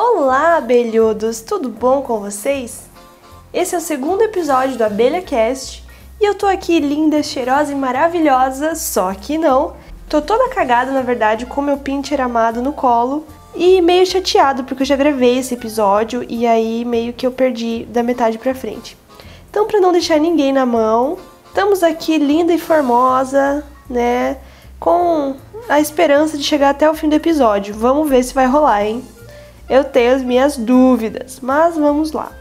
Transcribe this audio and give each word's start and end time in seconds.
Olá, 0.00 0.58
abelhudos! 0.58 1.40
Tudo 1.40 1.68
bom 1.68 2.02
com 2.02 2.20
vocês? 2.20 2.84
Esse 3.52 3.74
é 3.74 3.78
o 3.78 3.80
segundo 3.80 4.22
episódio 4.22 4.78
do 4.78 4.84
Abelha 4.84 5.20
Cast 5.20 5.84
e 6.20 6.24
eu 6.24 6.36
tô 6.36 6.46
aqui 6.46 6.78
linda, 6.78 7.20
cheirosa 7.20 7.72
e 7.72 7.74
maravilhosa, 7.74 8.76
só 8.76 9.12
que 9.12 9.36
não. 9.36 9.74
Tô 10.08 10.22
toda 10.22 10.54
cagada, 10.54 10.92
na 10.92 11.02
verdade, 11.02 11.46
com 11.46 11.60
meu 11.60 11.78
pincher 11.78 12.20
amado 12.20 12.62
no 12.62 12.72
colo 12.72 13.26
e 13.56 13.80
meio 13.80 14.06
chateado 14.06 14.62
porque 14.62 14.84
eu 14.84 14.86
já 14.86 14.94
gravei 14.94 15.36
esse 15.36 15.54
episódio 15.54 16.24
e 16.28 16.46
aí 16.46 16.84
meio 16.84 17.12
que 17.12 17.26
eu 17.26 17.32
perdi 17.32 17.84
da 17.86 18.00
metade 18.00 18.38
pra 18.38 18.54
frente. 18.54 18.96
Então, 19.50 19.66
para 19.66 19.80
não 19.80 19.90
deixar 19.90 20.20
ninguém 20.20 20.52
na 20.52 20.64
mão, 20.64 21.18
estamos 21.44 21.82
aqui 21.82 22.18
linda 22.18 22.54
e 22.54 22.58
formosa, 22.58 23.64
né? 23.90 24.36
Com 24.78 25.34
a 25.68 25.80
esperança 25.80 26.38
de 26.38 26.44
chegar 26.44 26.70
até 26.70 26.88
o 26.88 26.94
fim 26.94 27.08
do 27.08 27.16
episódio. 27.16 27.74
Vamos 27.74 28.08
ver 28.08 28.22
se 28.22 28.32
vai 28.32 28.46
rolar, 28.46 28.84
hein? 28.84 29.17
Eu 29.68 29.84
tenho 29.84 30.14
as 30.14 30.22
minhas 30.22 30.56
dúvidas, 30.56 31.40
mas 31.42 31.76
vamos 31.76 32.12
lá. 32.12 32.32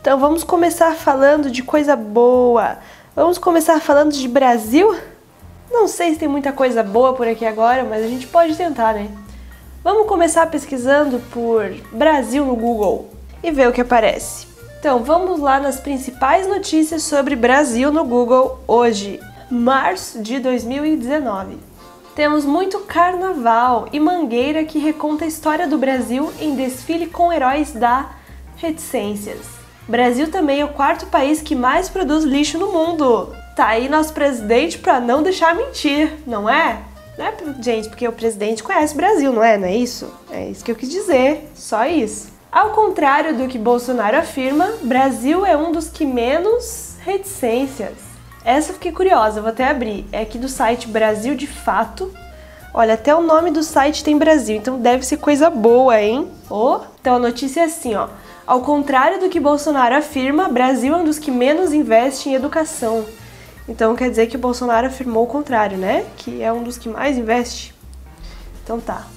Então 0.00 0.20
vamos 0.20 0.44
começar 0.44 0.94
falando 0.94 1.50
de 1.50 1.62
coisa 1.62 1.96
boa. 1.96 2.78
Vamos 3.14 3.38
começar 3.38 3.80
falando 3.80 4.12
de 4.12 4.28
Brasil? 4.28 4.94
Não 5.68 5.88
sei 5.88 6.12
se 6.12 6.20
tem 6.20 6.28
muita 6.28 6.52
coisa 6.52 6.84
boa 6.84 7.12
por 7.12 7.26
aqui 7.26 7.44
agora, 7.44 7.82
mas 7.82 8.04
a 8.04 8.08
gente 8.08 8.26
pode 8.28 8.56
tentar, 8.56 8.94
né? 8.94 9.10
Vamos 9.82 10.06
começar 10.06 10.46
pesquisando 10.46 11.18
por 11.32 11.68
Brasil 11.92 12.44
no 12.44 12.54
Google 12.54 13.10
e 13.42 13.50
ver 13.50 13.68
o 13.68 13.72
que 13.72 13.80
aparece. 13.80 14.46
Então 14.78 15.02
vamos 15.02 15.40
lá 15.40 15.58
nas 15.58 15.80
principais 15.80 16.46
notícias 16.46 17.02
sobre 17.02 17.34
Brasil 17.34 17.90
no 17.90 18.04
Google 18.04 18.60
hoje, 18.68 19.18
março 19.50 20.22
de 20.22 20.38
2019. 20.38 21.58
Temos 22.16 22.46
muito 22.46 22.78
carnaval 22.78 23.88
e 23.92 24.00
mangueira 24.00 24.64
que 24.64 24.78
reconta 24.78 25.26
a 25.26 25.28
história 25.28 25.68
do 25.68 25.76
Brasil 25.76 26.32
em 26.40 26.54
desfile 26.54 27.06
com 27.06 27.30
heróis 27.30 27.72
da 27.72 28.08
reticências. 28.56 29.40
Brasil 29.86 30.30
também 30.30 30.62
é 30.62 30.64
o 30.64 30.72
quarto 30.72 31.04
país 31.08 31.42
que 31.42 31.54
mais 31.54 31.90
produz 31.90 32.24
lixo 32.24 32.56
no 32.56 32.72
mundo. 32.72 33.36
Tá 33.54 33.66
aí 33.66 33.86
nosso 33.86 34.14
presidente 34.14 34.78
para 34.78 34.98
não 34.98 35.22
deixar 35.22 35.54
mentir, 35.54 36.10
não 36.26 36.48
é? 36.48 36.80
Não 37.18 37.26
é, 37.26 37.34
gente, 37.60 37.90
porque 37.90 38.08
o 38.08 38.12
presidente 38.12 38.62
conhece 38.62 38.94
o 38.94 38.96
Brasil, 38.96 39.30
não 39.30 39.44
é? 39.44 39.58
Não 39.58 39.68
é 39.68 39.76
isso? 39.76 40.10
É 40.30 40.48
isso 40.48 40.64
que 40.64 40.70
eu 40.70 40.76
quis 40.76 40.88
dizer, 40.88 41.50
só 41.54 41.84
isso. 41.84 42.28
Ao 42.50 42.70
contrário 42.70 43.36
do 43.36 43.46
que 43.46 43.58
Bolsonaro 43.58 44.16
afirma, 44.16 44.72
Brasil 44.80 45.44
é 45.44 45.54
um 45.54 45.70
dos 45.70 45.90
que 45.90 46.06
menos 46.06 46.96
reticências. 47.04 48.05
Essa 48.46 48.70
eu 48.70 48.74
fiquei 48.74 48.92
curiosa, 48.92 49.40
vou 49.40 49.50
até 49.50 49.68
abrir. 49.68 50.06
É 50.12 50.20
aqui 50.20 50.38
do 50.38 50.48
site 50.48 50.86
Brasil 50.86 51.34
de 51.34 51.48
Fato. 51.48 52.14
Olha, 52.72 52.94
até 52.94 53.12
o 53.12 53.20
nome 53.20 53.50
do 53.50 53.60
site 53.60 54.04
tem 54.04 54.16
Brasil, 54.16 54.56
então 54.56 54.78
deve 54.78 55.04
ser 55.04 55.16
coisa 55.16 55.50
boa, 55.50 56.00
hein? 56.00 56.30
Oh, 56.48 56.78
então 57.00 57.16
a 57.16 57.18
notícia 57.18 57.62
é 57.62 57.64
assim, 57.64 57.96
ó. 57.96 58.06
Ao 58.46 58.60
contrário 58.60 59.18
do 59.18 59.28
que 59.28 59.40
Bolsonaro 59.40 59.96
afirma, 59.96 60.48
Brasil 60.48 60.94
é 60.94 60.96
um 60.96 61.02
dos 61.02 61.18
que 61.18 61.32
menos 61.32 61.72
investe 61.72 62.28
em 62.28 62.34
educação. 62.34 63.04
Então 63.68 63.96
quer 63.96 64.10
dizer 64.10 64.28
que 64.28 64.36
o 64.36 64.38
Bolsonaro 64.38 64.86
afirmou 64.86 65.24
o 65.24 65.26
contrário, 65.26 65.76
né? 65.76 66.06
Que 66.16 66.40
é 66.40 66.52
um 66.52 66.62
dos 66.62 66.78
que 66.78 66.88
mais 66.88 67.18
investe. 67.18 67.74
Então 68.62 68.78
tá. 68.78 69.08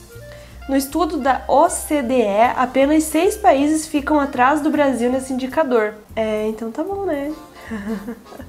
No 0.67 0.75
estudo 0.75 1.17
da 1.17 1.43
OCDE, 1.47 2.55
apenas 2.55 3.03
seis 3.03 3.37
países 3.37 3.85
ficam 3.85 4.19
atrás 4.19 4.59
do 4.59 4.71
Brasil 4.71 5.11
nesse 5.11 5.33
indicador. 5.33 5.93
É, 6.15 6.47
então 6.47 6.71
tá 6.71 6.83
bom, 6.83 7.05
né? 7.05 7.31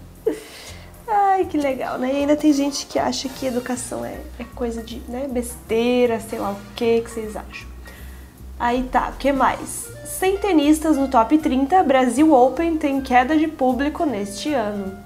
Ai, 1.12 1.44
que 1.44 1.58
legal, 1.58 1.98
né? 1.98 2.12
E 2.12 2.16
ainda 2.18 2.36
tem 2.36 2.52
gente 2.52 2.86
que 2.86 2.98
acha 2.98 3.28
que 3.28 3.46
educação 3.46 4.04
é, 4.04 4.18
é 4.38 4.44
coisa 4.54 4.80
de 4.80 5.02
né, 5.08 5.26
besteira, 5.28 6.20
sei 6.20 6.38
lá 6.38 6.52
o 6.52 6.56
que 6.76 7.00
que 7.00 7.10
vocês 7.10 7.36
acham. 7.36 7.68
Aí 8.58 8.84
tá, 8.84 9.08
o 9.08 9.18
que 9.18 9.32
mais? 9.32 9.88
Sem 10.04 10.36
tenistas 10.36 10.96
no 10.96 11.08
top 11.08 11.36
30, 11.36 11.82
Brasil 11.82 12.32
Open 12.32 12.76
tem 12.76 13.00
queda 13.00 13.36
de 13.36 13.48
público 13.48 14.04
neste 14.04 14.52
ano. 14.54 14.96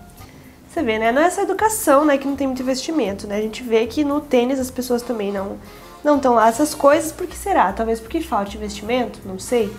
Você 0.68 0.82
vê, 0.82 0.98
né? 0.98 1.10
Não 1.10 1.22
é 1.22 1.26
essa 1.26 1.42
educação, 1.42 2.04
né, 2.04 2.18
que 2.18 2.26
não 2.26 2.36
tem 2.36 2.48
muito 2.48 2.60
investimento, 2.60 3.26
né? 3.26 3.38
A 3.38 3.42
gente 3.42 3.62
vê 3.62 3.86
que 3.86 4.04
no 4.04 4.20
tênis 4.20 4.60
as 4.60 4.70
pessoas 4.70 5.02
também 5.02 5.32
não 5.32 5.56
não 6.04 6.16
estão 6.16 6.34
lá 6.34 6.48
essas 6.48 6.74
coisas, 6.74 7.10
por 7.10 7.26
que 7.26 7.34
será? 7.34 7.72
Talvez 7.72 7.98
porque 7.98 8.20
falta 8.20 8.54
investimento, 8.54 9.20
não 9.24 9.38
sei. 9.38 9.74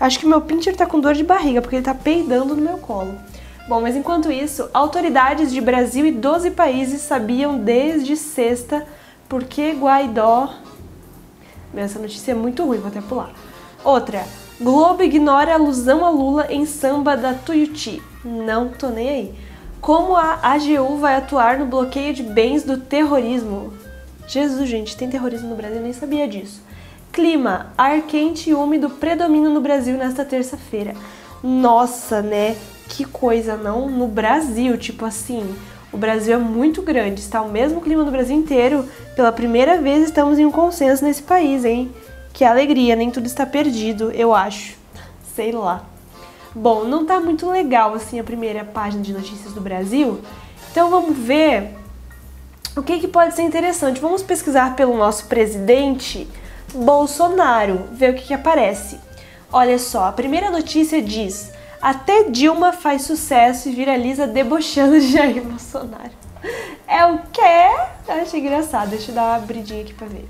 Acho 0.00 0.18
que 0.18 0.26
meu 0.26 0.40
pincher 0.40 0.74
tá 0.74 0.86
com 0.86 0.98
dor 0.98 1.12
de 1.12 1.22
barriga, 1.22 1.60
porque 1.60 1.76
ele 1.76 1.84
tá 1.84 1.94
peidando 1.94 2.56
no 2.56 2.62
meu 2.62 2.78
colo. 2.78 3.14
Bom, 3.68 3.80
mas 3.80 3.94
enquanto 3.94 4.32
isso, 4.32 4.68
autoridades 4.74 5.52
de 5.52 5.60
Brasil 5.60 6.04
e 6.04 6.12
12 6.12 6.50
países 6.50 7.00
sabiam 7.02 7.58
desde 7.58 8.16
sexta 8.16 8.86
por 9.28 9.44
que 9.44 9.72
Guaidó. 9.72 10.52
Essa 11.74 11.98
notícia 11.98 12.32
é 12.32 12.34
muito 12.34 12.64
ruim, 12.64 12.78
vou 12.78 12.88
até 12.88 13.00
pular. 13.00 13.30
Outra. 13.84 14.24
Globo 14.60 15.02
ignora 15.02 15.54
alusão 15.54 16.04
a 16.04 16.10
Lula 16.10 16.46
em 16.50 16.66
samba 16.66 17.16
da 17.16 17.34
Tuiuti. 17.34 18.02
Não 18.24 18.68
tô 18.68 18.88
nem 18.88 19.08
aí. 19.08 19.34
Como 19.80 20.14
a 20.14 20.38
AGU 20.42 20.98
vai 20.98 21.16
atuar 21.16 21.58
no 21.58 21.66
bloqueio 21.66 22.14
de 22.14 22.22
bens 22.22 22.62
do 22.62 22.78
terrorismo? 22.78 23.72
Jesus, 24.28 24.68
gente, 24.68 24.96
tem 24.96 25.10
terrorismo 25.10 25.48
no 25.48 25.56
Brasil, 25.56 25.78
eu 25.78 25.82
nem 25.82 25.92
sabia 25.92 26.28
disso. 26.28 26.62
Clima, 27.10 27.72
ar 27.76 28.02
quente 28.02 28.50
e 28.50 28.54
úmido 28.54 28.88
predomina 28.88 29.48
no 29.48 29.60
Brasil 29.60 29.96
nesta 29.98 30.24
terça-feira. 30.24 30.94
Nossa, 31.42 32.22
né? 32.22 32.56
Que 32.92 33.06
coisa, 33.06 33.56
não? 33.56 33.88
No 33.88 34.06
Brasil, 34.06 34.76
tipo 34.76 35.06
assim, 35.06 35.56
o 35.90 35.96
Brasil 35.96 36.34
é 36.34 36.38
muito 36.38 36.82
grande, 36.82 37.22
está 37.22 37.40
o 37.40 37.50
mesmo 37.50 37.80
clima 37.80 38.04
do 38.04 38.10
Brasil 38.10 38.36
inteiro. 38.36 38.86
Pela 39.16 39.32
primeira 39.32 39.80
vez 39.80 40.04
estamos 40.04 40.38
em 40.38 40.44
um 40.44 40.52
consenso 40.52 41.02
nesse 41.02 41.22
país, 41.22 41.64
hein? 41.64 41.90
Que 42.34 42.44
alegria, 42.44 42.94
nem 42.94 43.10
tudo 43.10 43.26
está 43.26 43.46
perdido, 43.46 44.10
eu 44.12 44.34
acho. 44.34 44.76
Sei 45.34 45.52
lá. 45.52 45.86
Bom, 46.54 46.84
não 46.84 47.06
tá 47.06 47.18
muito 47.18 47.48
legal 47.50 47.94
assim 47.94 48.20
a 48.20 48.24
primeira 48.24 48.62
página 48.62 49.02
de 49.02 49.14
notícias 49.14 49.54
do 49.54 49.60
Brasil. 49.62 50.20
Então 50.70 50.90
vamos 50.90 51.16
ver 51.16 51.74
o 52.76 52.82
que, 52.82 52.98
que 52.98 53.08
pode 53.08 53.34
ser 53.34 53.42
interessante. 53.42 54.02
Vamos 54.02 54.22
pesquisar 54.22 54.76
pelo 54.76 54.98
nosso 54.98 55.24
presidente 55.26 56.28
Bolsonaro, 56.74 57.84
ver 57.92 58.10
o 58.10 58.14
que, 58.14 58.26
que 58.26 58.34
aparece. 58.34 59.00
Olha 59.50 59.78
só, 59.78 60.04
a 60.04 60.12
primeira 60.12 60.50
notícia 60.50 61.00
diz: 61.00 61.52
até 61.82 62.30
Dilma 62.30 62.72
faz 62.72 63.02
sucesso 63.02 63.68
e 63.68 63.72
viraliza 63.72 64.24
debochando 64.24 65.00
de 65.00 65.10
Jair 65.10 65.42
Bolsonaro. 65.42 66.12
É 66.86 67.04
o 67.06 67.18
quê? 67.32 67.70
Eu 68.06 68.22
achei 68.22 68.38
engraçado, 68.38 68.90
deixa 68.90 69.10
eu 69.10 69.14
dar 69.16 69.22
uma 69.22 69.36
abridinha 69.36 69.82
aqui 69.82 69.92
pra 69.92 70.06
ver. 70.06 70.28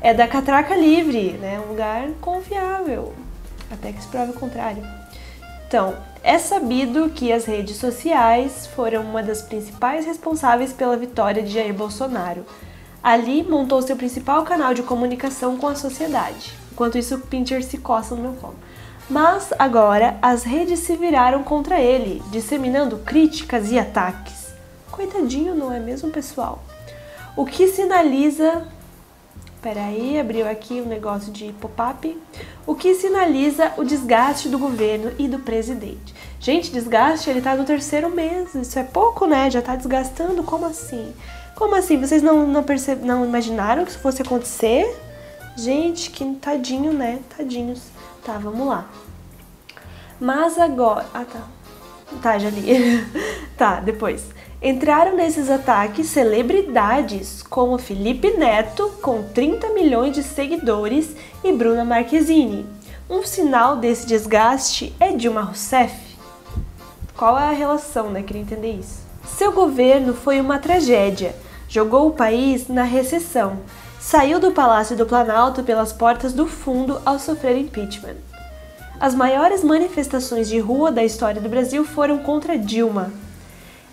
É 0.00 0.12
da 0.12 0.26
Catraca 0.26 0.74
Livre, 0.74 1.32
né? 1.34 1.60
Um 1.60 1.70
lugar 1.70 2.08
confiável. 2.20 3.14
Até 3.70 3.92
que 3.92 4.02
se 4.02 4.08
prove 4.08 4.32
o 4.32 4.34
contrário. 4.34 4.82
Então, 5.68 5.94
é 6.24 6.38
sabido 6.38 7.08
que 7.10 7.32
as 7.32 7.44
redes 7.44 7.76
sociais 7.76 8.66
foram 8.66 9.02
uma 9.02 9.22
das 9.22 9.42
principais 9.42 10.04
responsáveis 10.04 10.72
pela 10.72 10.96
vitória 10.96 11.42
de 11.42 11.52
Jair 11.52 11.72
Bolsonaro. 11.72 12.44
Ali 13.02 13.44
montou 13.44 13.80
seu 13.80 13.94
principal 13.94 14.42
canal 14.42 14.74
de 14.74 14.82
comunicação 14.82 15.56
com 15.56 15.68
a 15.68 15.76
sociedade. 15.76 16.52
Enquanto 16.72 16.98
isso, 16.98 17.14
o 17.14 17.20
Pinter 17.20 17.62
se 17.62 17.78
coça 17.78 18.14
no 18.14 18.22
meu 18.22 18.32
colo. 18.32 18.56
Mas 19.08 19.52
agora 19.58 20.16
as 20.22 20.44
redes 20.44 20.80
se 20.80 20.96
viraram 20.96 21.42
contra 21.42 21.80
ele, 21.80 22.22
disseminando 22.30 22.98
críticas 22.98 23.70
e 23.70 23.78
ataques. 23.78 24.54
Coitadinho, 24.90 25.54
não 25.54 25.72
é 25.72 25.78
mesmo, 25.78 26.10
pessoal? 26.10 26.62
O 27.36 27.44
que 27.44 27.68
sinaliza. 27.68 28.66
Peraí, 29.60 30.20
abriu 30.20 30.48
aqui 30.48 30.80
o 30.80 30.84
um 30.84 30.88
negócio 30.88 31.32
de 31.32 31.52
pop-up. 31.54 32.16
O 32.66 32.74
que 32.74 32.94
sinaliza 32.94 33.72
o 33.76 33.84
desgaste 33.84 34.48
do 34.48 34.58
governo 34.58 35.12
e 35.18 35.26
do 35.26 35.38
presidente. 35.38 36.14
Gente, 36.38 36.70
desgaste, 36.70 37.28
ele 37.28 37.40
tá 37.40 37.56
no 37.56 37.64
terceiro 37.64 38.08
mês. 38.10 38.54
Isso 38.54 38.78
é 38.78 38.84
pouco, 38.84 39.26
né? 39.26 39.50
Já 39.50 39.60
tá 39.60 39.74
desgastando? 39.74 40.42
Como 40.44 40.64
assim? 40.66 41.12
Como 41.54 41.74
assim? 41.74 41.98
Vocês 42.00 42.22
não, 42.22 42.46
não, 42.46 42.62
perce... 42.62 42.94
não 42.94 43.24
imaginaram 43.24 43.84
que 43.84 43.90
isso 43.90 44.00
fosse 44.00 44.22
acontecer? 44.22 44.86
Gente, 45.56 46.10
que 46.10 46.24
tadinho, 46.36 46.92
né? 46.92 47.20
Tadinhos. 47.36 47.82
Tá, 48.24 48.38
vamos 48.38 48.66
lá. 48.66 48.86
Mas 50.18 50.58
agora. 50.58 51.04
Ah, 51.12 51.24
tá. 51.24 51.42
Tá, 52.22 52.38
já 52.38 52.48
li. 52.48 53.06
tá, 53.56 53.80
depois. 53.80 54.24
Entraram 54.62 55.14
nesses 55.14 55.50
ataques 55.50 56.06
celebridades 56.06 57.42
como 57.42 57.76
Felipe 57.76 58.30
Neto, 58.30 58.90
com 59.02 59.22
30 59.22 59.74
milhões 59.74 60.14
de 60.14 60.22
seguidores, 60.22 61.14
e 61.42 61.52
Bruna 61.52 61.84
Marquezine. 61.84 62.66
Um 63.10 63.22
sinal 63.24 63.76
desse 63.76 64.06
desgaste 64.06 64.96
é 64.98 65.12
Dilma 65.12 65.42
Rousseff. 65.42 65.94
Qual 67.14 67.38
é 67.38 67.48
a 67.48 67.52
relação, 67.52 68.10
né? 68.10 68.22
Queria 68.22 68.40
entender 68.40 68.72
isso. 68.72 69.02
Seu 69.26 69.52
governo 69.52 70.14
foi 70.14 70.40
uma 70.40 70.58
tragédia. 70.58 71.36
Jogou 71.68 72.08
o 72.08 72.14
país 72.14 72.68
na 72.68 72.84
recessão 72.84 73.58
saiu 74.04 74.38
do 74.38 74.52
Palácio 74.52 74.94
do 74.94 75.06
Planalto 75.06 75.62
pelas 75.62 75.90
portas 75.90 76.34
do 76.34 76.46
fundo 76.46 77.00
ao 77.06 77.18
sofrer 77.18 77.56
impeachment. 77.56 78.16
As 79.00 79.14
maiores 79.14 79.64
manifestações 79.64 80.46
de 80.46 80.58
rua 80.58 80.92
da 80.92 81.02
história 81.02 81.40
do 81.40 81.48
Brasil 81.48 81.86
foram 81.86 82.18
contra 82.18 82.58
Dilma. 82.58 83.10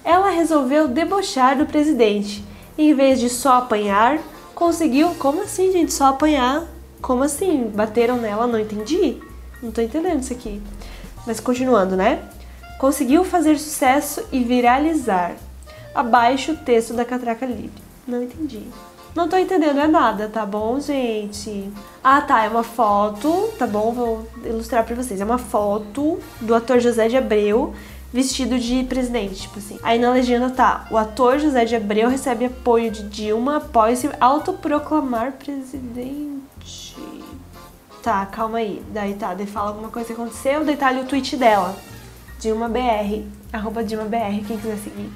Ela 0.04 0.30
resolveu 0.30 0.90
debochar 0.90 1.58
do 1.58 1.66
presidente 1.66 2.44
em 2.78 2.94
vez 2.94 3.22
de 3.22 3.30
só 3.30 3.60
apanhar, 3.60 4.20
conseguiu. 4.54 5.16
Como 5.16 5.44
assim, 5.44 5.72
gente? 5.72 5.94
Só 5.94 6.08
apanhar? 6.08 6.68
Como 7.02 7.24
assim? 7.24 7.72
Bateram 7.74 8.18
nela? 8.18 8.46
Não 8.46 8.60
entendi. 8.60 9.18
Não 9.64 9.72
tô 9.72 9.80
entendendo 9.80 10.20
isso 10.20 10.34
aqui. 10.34 10.62
Mas 11.26 11.40
continuando, 11.40 11.96
né? 11.96 12.22
Conseguiu 12.78 13.24
fazer 13.24 13.58
sucesso 13.58 14.22
e 14.30 14.44
viralizar. 14.44 15.36
Abaixo 15.96 16.52
o 16.52 16.58
texto 16.58 16.94
da 16.94 17.06
Catraca 17.06 17.46
Livre. 17.46 17.82
Não 18.06 18.22
entendi. 18.22 18.68
Não 19.14 19.28
tô 19.28 19.38
entendendo 19.38 19.80
é 19.80 19.88
nada, 19.88 20.30
tá 20.30 20.46
bom, 20.46 20.80
gente? 20.80 21.70
Ah, 22.02 22.22
tá, 22.22 22.44
é 22.46 22.48
uma 22.48 22.64
foto, 22.64 23.52
tá 23.60 23.68
bom? 23.68 23.92
Vou 23.92 24.28
ilustrar 24.44 24.86
pra 24.86 24.96
vocês. 24.96 25.20
É 25.20 25.26
uma 25.26 25.38
foto 25.38 26.20
do 26.40 26.56
ator 26.56 26.80
José 26.80 27.10
de 27.10 27.18
Abreu 27.18 27.74
vestido 28.14 28.60
de 28.60 28.84
presidente, 28.84 29.42
tipo 29.42 29.60
assim. 29.60 29.78
Aí 29.84 30.00
na 30.00 30.12
legenda 30.12 30.50
tá: 30.50 30.88
o 30.90 30.98
ator 30.98 31.40
José 31.40 31.66
de 31.66 31.76
Abreu 31.76 32.10
recebe 32.10 32.46
apoio 32.46 32.92
de 32.92 33.04
Dilma 33.04 33.58
após 33.58 34.00
se 34.00 34.10
autoproclamar 34.20 35.34
presidente. 35.34 36.96
Tá, 38.02 38.26
calma 38.26 38.58
aí. 38.60 38.82
Daí 38.90 39.14
tá, 39.14 39.34
daí 39.34 39.46
fala 39.46 39.70
alguma 39.70 39.90
coisa 39.90 40.08
que 40.08 40.14
aconteceu, 40.14 40.66
daí 40.66 40.76
tá 40.76 40.92
o 40.92 41.06
tweet 41.06 41.38
dela. 41.38 41.76
Dilma 42.40 42.68
BR, 42.68 43.24
arroba 43.54 43.84
Dilma 43.84 44.06
BR, 44.06 44.46
quem 44.48 44.58
quiser 44.58 44.78
seguir. 44.78 45.12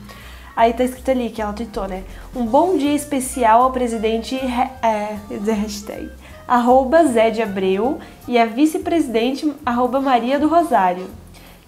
Aí 0.55 0.73
tá 0.73 0.83
escrito 0.83 1.11
ali 1.11 1.29
que 1.29 1.41
ela 1.41 1.51
tweetou, 1.51 1.87
né? 1.87 2.03
Um 2.33 2.45
bom 2.45 2.77
dia 2.77 2.93
especial 2.93 3.63
ao 3.63 3.71
presidente, 3.71 4.35
é, 4.35 5.17
hashtag, 5.51 6.09
arroba 6.47 7.03
Zé 7.05 7.29
de 7.29 7.41
Abreu 7.41 7.99
e 8.27 8.37
a 8.37 8.45
vice-presidente, 8.45 9.53
arroba 9.65 9.99
Maria 9.99 10.39
do 10.39 10.47
Rosário, 10.47 11.07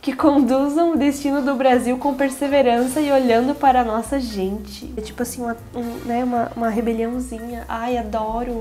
que 0.01 0.13
conduzam 0.13 0.93
o 0.93 0.97
destino 0.97 1.41
do 1.41 1.55
Brasil 1.55 1.97
com 1.97 2.13
perseverança 2.13 3.01
e 3.01 3.11
olhando 3.11 3.53
para 3.53 3.81
a 3.81 3.83
nossa 3.83 4.21
gente. 4.21 4.93
É 4.95 5.01
tipo 5.01 5.21
assim, 5.21 5.41
uma, 5.41 5.57
um, 5.75 6.05
né, 6.05 6.23
uma, 6.23 6.51
uma 6.55 6.69
rebeliãozinha. 6.69 7.65
Ai, 7.67 7.97
adoro, 7.97 8.53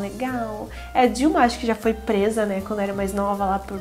legal. 0.00 0.70
É, 0.94 1.06
Dilma 1.06 1.40
acho 1.40 1.58
que 1.58 1.66
já 1.66 1.74
foi 1.74 1.92
presa, 1.92 2.46
né, 2.46 2.62
quando 2.66 2.80
era 2.80 2.94
mais 2.94 3.12
nova 3.12 3.44
lá 3.44 3.58
por, 3.58 3.78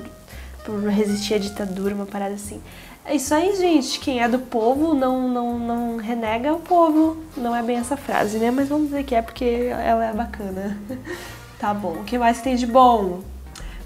por 0.65 0.83
resistir 0.89 1.35
à 1.35 1.37
ditadura, 1.37 1.95
uma 1.95 2.05
parada 2.05 2.33
assim. 2.33 2.61
É 3.05 3.15
isso 3.15 3.33
aí, 3.35 3.55
gente. 3.55 3.99
Quem 3.99 4.21
é 4.21 4.27
do 4.27 4.39
povo 4.39 4.95
não, 4.95 5.29
não, 5.29 5.59
não 5.59 5.97
renega 5.97 6.51
o 6.51 6.59
povo. 6.59 7.17
Não 7.37 7.55
é 7.55 7.61
bem 7.61 7.77
essa 7.77 7.95
frase, 7.95 8.39
né? 8.39 8.49
Mas 8.49 8.67
vamos 8.67 8.87
dizer 8.87 9.03
que 9.03 9.13
é 9.13 9.21
porque 9.21 9.69
ela 9.71 10.05
é 10.05 10.11
bacana. 10.11 10.75
tá 11.59 11.71
bom. 11.71 11.93
O 11.93 12.03
que 12.03 12.17
mais 12.17 12.41
tem 12.41 12.55
de 12.55 12.65
bom? 12.65 13.21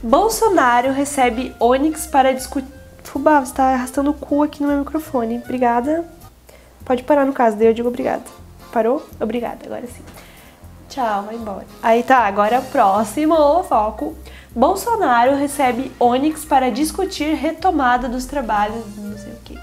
Bolsonaro 0.02 0.94
recebe 0.94 1.54
Onix 1.60 2.08
para 2.08 2.34
discutir. 2.34 2.80
Fubá, 3.04 3.40
você 3.44 3.54
tá 3.54 3.74
arrastando 3.74 4.12
o 4.12 4.14
cu 4.14 4.44
aqui 4.44 4.62
no 4.62 4.70
meu 4.70 4.80
microfone. 4.80 5.42
Obrigada. 5.44 6.06
Pode 6.86 7.04
parar 7.04 7.26
no 7.26 7.34
caso, 7.34 7.58
daí 7.58 7.68
eu 7.68 7.74
digo 7.74 7.88
obrigada. 7.88 8.24
Parou? 8.72 9.06
Obrigada, 9.20 9.66
agora 9.66 9.86
sim. 9.88 10.04
Tchau, 10.88 11.24
vai 11.24 11.36
embora. 11.36 11.66
Aí 11.84 12.04
tá, 12.04 12.20
agora 12.20 12.62
próximo 12.62 13.64
foco. 13.64 14.16
Bolsonaro 14.56 15.36
recebe 15.36 15.92
Onix 16.00 16.44
para 16.44 16.72
discutir 16.72 17.36
retomada 17.36 18.10
dos 18.10 18.26
trabalhos, 18.26 18.84
não 18.98 19.18
sei 19.18 19.34
o 19.34 19.38
que. 19.38 19.60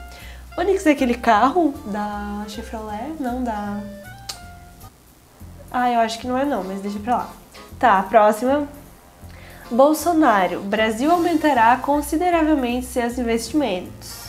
Onix 0.56 0.86
é 0.86 0.92
aquele 0.92 1.14
carro 1.14 1.74
da 1.86 2.44
Chevrolet? 2.48 3.12
Não, 3.18 3.42
da. 3.42 3.80
Ah, 5.70 5.90
eu 5.90 6.00
acho 6.00 6.18
que 6.20 6.26
não 6.26 6.38
é 6.38 6.44
não, 6.44 6.62
mas 6.62 6.80
deixa 6.80 6.98
pra 7.00 7.16
lá. 7.16 7.30
Tá, 7.78 8.02
próxima. 8.04 8.68
Bolsonaro. 9.70 10.60
Brasil 10.60 11.10
aumentará 11.10 11.76
consideravelmente 11.76 12.86
seus 12.86 13.18
investimentos. 13.18 14.26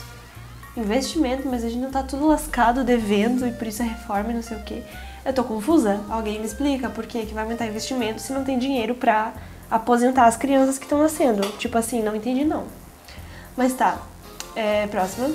Investimento, 0.76 1.48
mas 1.48 1.64
a 1.64 1.68
gente 1.68 1.80
não 1.80 1.90
tá 1.90 2.02
tudo 2.02 2.26
lascado, 2.26 2.82
devendo, 2.82 3.46
e 3.46 3.52
por 3.52 3.68
isso 3.68 3.82
a 3.82 3.86
reforma 3.86 4.32
e 4.32 4.34
não 4.34 4.42
sei 4.42 4.56
o 4.56 4.62
que. 4.64 4.82
Eu 5.24 5.32
tô 5.32 5.44
confusa? 5.44 6.00
Alguém 6.10 6.40
me 6.40 6.46
explica 6.46 6.90
por 6.90 7.06
que, 7.06 7.24
que 7.24 7.34
vai 7.34 7.44
aumentar 7.44 7.66
investimento 7.66 8.20
se 8.20 8.32
não 8.32 8.44
tem 8.44 8.58
dinheiro 8.58 8.94
pra 8.94 9.32
aposentar 9.70 10.26
as 10.26 10.36
crianças 10.36 10.78
que 10.78 10.84
estão 10.84 11.02
nascendo. 11.02 11.46
Tipo 11.58 11.78
assim, 11.78 12.02
não 12.02 12.14
entendi 12.14 12.44
não. 12.44 12.64
Mas 13.56 13.74
tá. 13.74 13.98
É, 14.54 14.86
próxima. 14.86 15.30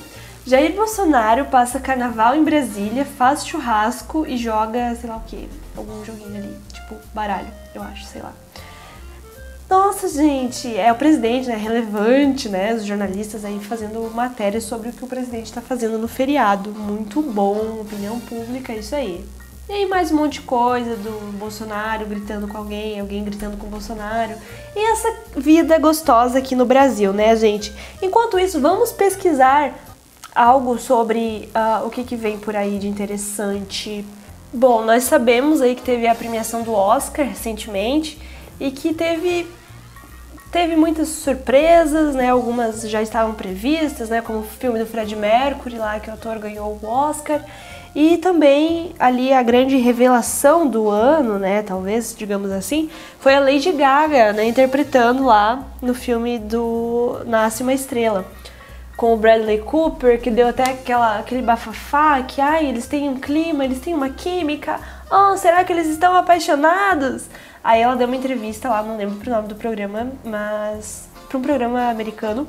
Jair 0.46 0.76
Bolsonaro 0.76 1.46
passa 1.46 1.80
carnaval 1.80 2.36
em 2.36 2.44
Brasília, 2.44 3.06
faz 3.06 3.48
churrasco 3.48 4.26
e 4.28 4.38
joga, 4.38 4.94
sei 4.96 5.10
lá 5.10 5.16
o 5.16 5.22
que, 5.22 5.48
algum 5.78 6.04
joguinho 6.04 6.36
ali, 6.36 6.58
tipo 6.74 6.96
baralho, 7.14 7.48
eu 7.74 7.82
acho, 7.82 8.04
sei 8.04 8.22
lá. 8.22 8.34
Nossa, 9.70 10.10
gente, 10.10 10.76
é 10.76 10.92
o 10.92 10.96
presidente, 10.96 11.48
né? 11.48 11.56
Relevante, 11.56 12.50
né? 12.50 12.74
Os 12.74 12.86
jornalistas 12.86 13.46
aí 13.46 13.58
fazendo 13.60 14.12
matérias 14.14 14.66
sobre 14.66 14.90
o 14.90 14.92
que 14.92 15.04
o 15.04 15.08
presidente 15.08 15.46
está 15.46 15.62
fazendo 15.62 15.98
no 15.98 16.08
feriado. 16.08 16.72
Muito 16.72 17.22
bom, 17.22 17.80
opinião 17.82 18.20
pública, 18.20 18.74
é 18.74 18.78
isso 18.78 18.94
aí. 18.94 19.26
E 19.70 19.72
aí 19.72 19.86
mais 19.86 20.12
um 20.12 20.18
monte 20.18 20.34
de 20.34 20.42
coisa 20.42 20.98
do 20.98 21.32
Bolsonaro 21.38 22.06
gritando 22.06 22.50
com 22.50 22.58
alguém, 22.58 23.00
alguém 23.00 23.24
gritando 23.24 23.56
com 23.56 23.66
o 23.66 23.70
Bolsonaro. 23.70 24.34
E 24.76 24.92
essa 24.92 25.10
vida 25.38 25.80
gostosa 25.80 26.38
aqui 26.38 26.54
no 26.54 26.66
Brasil, 26.66 27.14
né, 27.14 27.34
gente? 27.38 27.74
Enquanto 28.02 28.38
isso, 28.38 28.60
vamos 28.60 28.92
pesquisar 28.92 29.74
algo 30.36 30.78
sobre 30.78 31.50
uh, 31.56 31.88
o 31.88 31.90
que, 31.90 32.04
que 32.04 32.18
vem 32.18 32.38
por 32.38 32.58
aí 32.58 32.78
de 32.78 32.90
interessante. 32.90 34.06
Bom, 34.52 34.84
nós 34.84 35.06
sabemos 35.06 35.62
aí 35.62 35.76
que 35.76 35.82
teve 35.82 36.08
a 36.08 36.16
premiação 36.16 36.62
do 36.62 36.74
Oscar 36.74 37.26
recentemente 37.26 38.20
e 38.60 38.70
que 38.70 38.94
teve 38.94 39.48
teve 40.52 40.76
muitas 40.76 41.08
surpresas, 41.08 42.14
né? 42.14 42.30
Algumas 42.30 42.82
já 42.90 43.02
estavam 43.02 43.34
previstas, 43.34 44.10
né? 44.10 44.22
Como 44.22 44.40
o 44.40 44.44
filme 44.44 44.78
do 44.78 44.86
Fred 44.86 45.16
Mercury 45.16 45.78
lá 45.78 46.02
que 46.02 46.10
o 46.10 46.14
ator 46.14 46.38
ganhou 46.38 46.78
o 46.82 46.86
Oscar. 46.86 47.42
E 47.96 48.18
também 48.18 48.96
ali 48.98 49.32
a 49.32 49.44
grande 49.44 49.78
revelação 49.78 50.68
do 50.68 50.90
ano, 50.90 51.38
né, 51.38 51.62
talvez, 51.62 52.16
digamos 52.18 52.52
assim, 52.52 52.90
foi 53.20 53.36
a 53.36 53.40
Lady 53.40 53.72
Gaga, 53.72 54.34
né, 54.34 54.46
interpretando 54.46 55.24
lá 55.24 55.64
no 55.80 55.94
filme 55.94 56.40
do 56.40 57.22
Nasce 57.26 57.62
uma 57.62 57.74
Estrela. 57.74 58.26
Com 58.98 59.14
o 59.14 59.18
Bradley 59.18 59.60
Cooper, 59.60 60.20
que 60.20 60.32
deu 60.32 60.48
até 60.48 60.64
aquela, 60.64 61.20
aquele 61.20 61.42
bafafá, 61.42 62.22
que 62.24 62.42
ai, 62.42 62.66
eles 62.66 62.88
têm 62.88 63.10
um 63.10 63.20
clima, 63.20 63.64
eles 63.64 63.80
têm 63.80 63.94
uma 63.94 64.10
química. 64.10 64.80
Oh, 65.12 65.36
será 65.38 65.64
que 65.64 65.74
eles 65.74 65.88
estão 65.88 66.16
apaixonados? 66.16 67.26
Aí 67.64 67.82
ela 67.82 67.96
deu 67.96 68.08
uma 68.08 68.16
entrevista 68.16 68.70
lá, 68.70 68.84
não 68.84 68.98
lembro 68.98 69.20
o 69.26 69.34
nome 69.34 69.48
do 69.48 69.56
programa, 69.56 70.12
mas 70.24 71.08
para 71.28 71.38
um 71.38 71.42
programa 71.42 71.90
americano, 71.90 72.48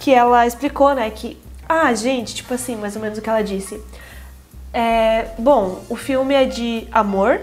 que 0.00 0.12
ela 0.12 0.46
explicou, 0.46 0.94
né, 0.94 1.10
que 1.10 1.38
ah, 1.68 1.92
gente, 1.94 2.34
tipo 2.34 2.54
assim, 2.54 2.76
mais 2.76 2.94
ou 2.94 3.02
menos 3.02 3.18
o 3.18 3.22
que 3.22 3.28
ela 3.28 3.42
disse. 3.42 3.82
É, 4.72 5.28
bom, 5.38 5.82
o 5.88 5.96
filme 5.96 6.34
é 6.34 6.44
de 6.44 6.86
amor 6.92 7.40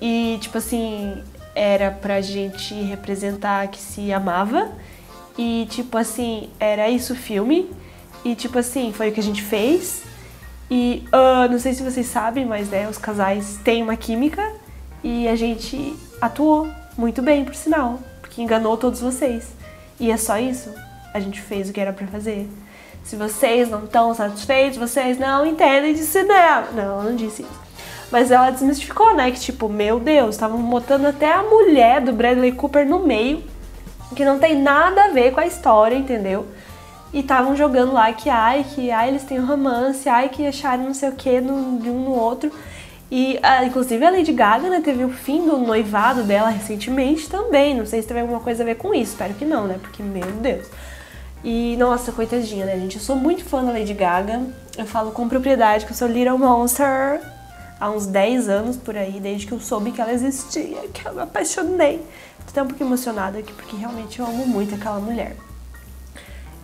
e, 0.00 0.38
tipo 0.40 0.58
assim, 0.58 1.22
era 1.54 1.90
pra 1.90 2.20
gente 2.20 2.74
representar 2.74 3.68
que 3.68 3.78
se 3.78 4.12
amava 4.12 4.70
e, 5.36 5.66
tipo 5.70 5.96
assim, 5.96 6.50
era 6.60 6.88
isso 6.88 7.12
o 7.12 7.16
filme 7.16 7.70
e, 8.24 8.34
tipo 8.34 8.58
assim, 8.58 8.92
foi 8.92 9.08
o 9.08 9.12
que 9.12 9.20
a 9.20 9.22
gente 9.22 9.42
fez. 9.42 10.02
E 10.70 11.04
uh, 11.08 11.50
não 11.50 11.58
sei 11.58 11.72
se 11.72 11.82
vocês 11.82 12.06
sabem, 12.06 12.44
mas 12.44 12.68
né, 12.68 12.88
os 12.88 12.98
casais 12.98 13.58
têm 13.64 13.82
uma 13.82 13.96
química 13.96 14.52
e 15.02 15.26
a 15.26 15.34
gente 15.34 15.96
atuou 16.20 16.68
muito 16.96 17.22
bem, 17.22 17.44
por 17.44 17.54
sinal, 17.54 18.00
porque 18.20 18.42
enganou 18.42 18.76
todos 18.76 19.00
vocês. 19.00 19.48
E 19.98 20.10
é 20.10 20.16
só 20.16 20.38
isso. 20.38 20.72
A 21.14 21.20
gente 21.20 21.40
fez 21.40 21.70
o 21.70 21.72
que 21.72 21.80
era 21.80 21.92
para 21.92 22.06
fazer. 22.06 22.48
Se 23.04 23.16
vocês 23.16 23.70
não 23.70 23.84
estão 23.84 24.14
satisfeitos, 24.14 24.78
vocês 24.78 25.18
não 25.18 25.46
entendem 25.46 25.94
de 25.94 26.02
cinema. 26.02 26.66
Não, 26.74 27.02
não 27.02 27.16
disse 27.16 27.42
isso. 27.42 27.68
Mas 28.10 28.30
ela 28.30 28.50
desmistificou, 28.50 29.14
né? 29.14 29.30
Que 29.30 29.40
tipo, 29.40 29.68
meu 29.68 29.98
Deus, 30.00 30.34
estavam 30.34 30.60
botando 30.62 31.06
até 31.06 31.32
a 31.32 31.42
mulher 31.42 32.00
do 32.00 32.12
Bradley 32.12 32.52
Cooper 32.52 32.86
no 32.86 33.00
meio, 33.00 33.42
que 34.14 34.24
não 34.24 34.38
tem 34.38 34.60
nada 34.60 35.04
a 35.04 35.08
ver 35.08 35.32
com 35.32 35.40
a 35.40 35.46
história, 35.46 35.96
entendeu? 35.96 36.46
E 37.12 37.20
estavam 37.20 37.56
jogando 37.56 37.92
lá 37.92 38.12
que 38.12 38.28
ai, 38.28 38.64
que 38.74 38.90
ai, 38.90 39.08
eles 39.08 39.24
têm 39.24 39.40
um 39.40 39.46
romance, 39.46 40.08
ai, 40.08 40.28
que 40.28 40.46
acharam 40.46 40.84
não 40.84 40.94
sei 40.94 41.08
o 41.08 41.12
que 41.12 41.40
de 41.40 41.50
um 41.50 42.04
no 42.04 42.12
outro. 42.12 42.50
E 43.10 43.38
ah, 43.42 43.64
inclusive 43.64 44.04
a 44.04 44.10
Lady 44.10 44.32
Gaga 44.32 44.68
né, 44.68 44.82
teve 44.84 45.02
o 45.04 45.08
fim 45.08 45.46
do 45.46 45.56
noivado 45.56 46.22
dela 46.24 46.50
recentemente 46.50 47.28
também. 47.28 47.74
Não 47.74 47.86
sei 47.86 48.02
se 48.02 48.08
teve 48.08 48.20
alguma 48.20 48.40
coisa 48.40 48.62
a 48.62 48.66
ver 48.66 48.76
com 48.76 48.94
isso, 48.94 49.12
espero 49.12 49.34
que 49.34 49.44
não, 49.44 49.66
né? 49.66 49.78
Porque, 49.80 50.02
meu 50.02 50.26
Deus. 50.42 50.66
E 51.42 51.76
nossa, 51.76 52.10
coitadinha, 52.10 52.66
né, 52.66 52.76
gente? 52.78 52.96
Eu 52.96 53.02
sou 53.02 53.14
muito 53.14 53.44
fã 53.44 53.64
da 53.64 53.72
Lady 53.72 53.94
Gaga. 53.94 54.42
Eu 54.76 54.86
falo 54.86 55.12
com 55.12 55.28
propriedade 55.28 55.86
que 55.86 55.92
eu 55.92 55.96
sou 55.96 56.08
Little 56.08 56.38
Monster 56.38 57.20
há 57.80 57.90
uns 57.90 58.06
10 58.06 58.48
anos 58.48 58.76
por 58.76 58.96
aí, 58.96 59.20
desde 59.20 59.46
que 59.46 59.52
eu 59.52 59.60
soube 59.60 59.92
que 59.92 60.00
ela 60.00 60.12
existia, 60.12 60.80
que 60.92 61.06
eu 61.06 61.14
me 61.14 61.22
apaixonei. 61.22 61.98
Tô 62.44 62.50
até 62.50 62.62
um 62.62 62.66
pouco 62.66 62.82
emocionada 62.82 63.38
aqui, 63.38 63.52
porque 63.52 63.76
realmente 63.76 64.18
eu 64.18 64.26
amo 64.26 64.46
muito 64.46 64.74
aquela 64.74 64.98
mulher. 64.98 65.36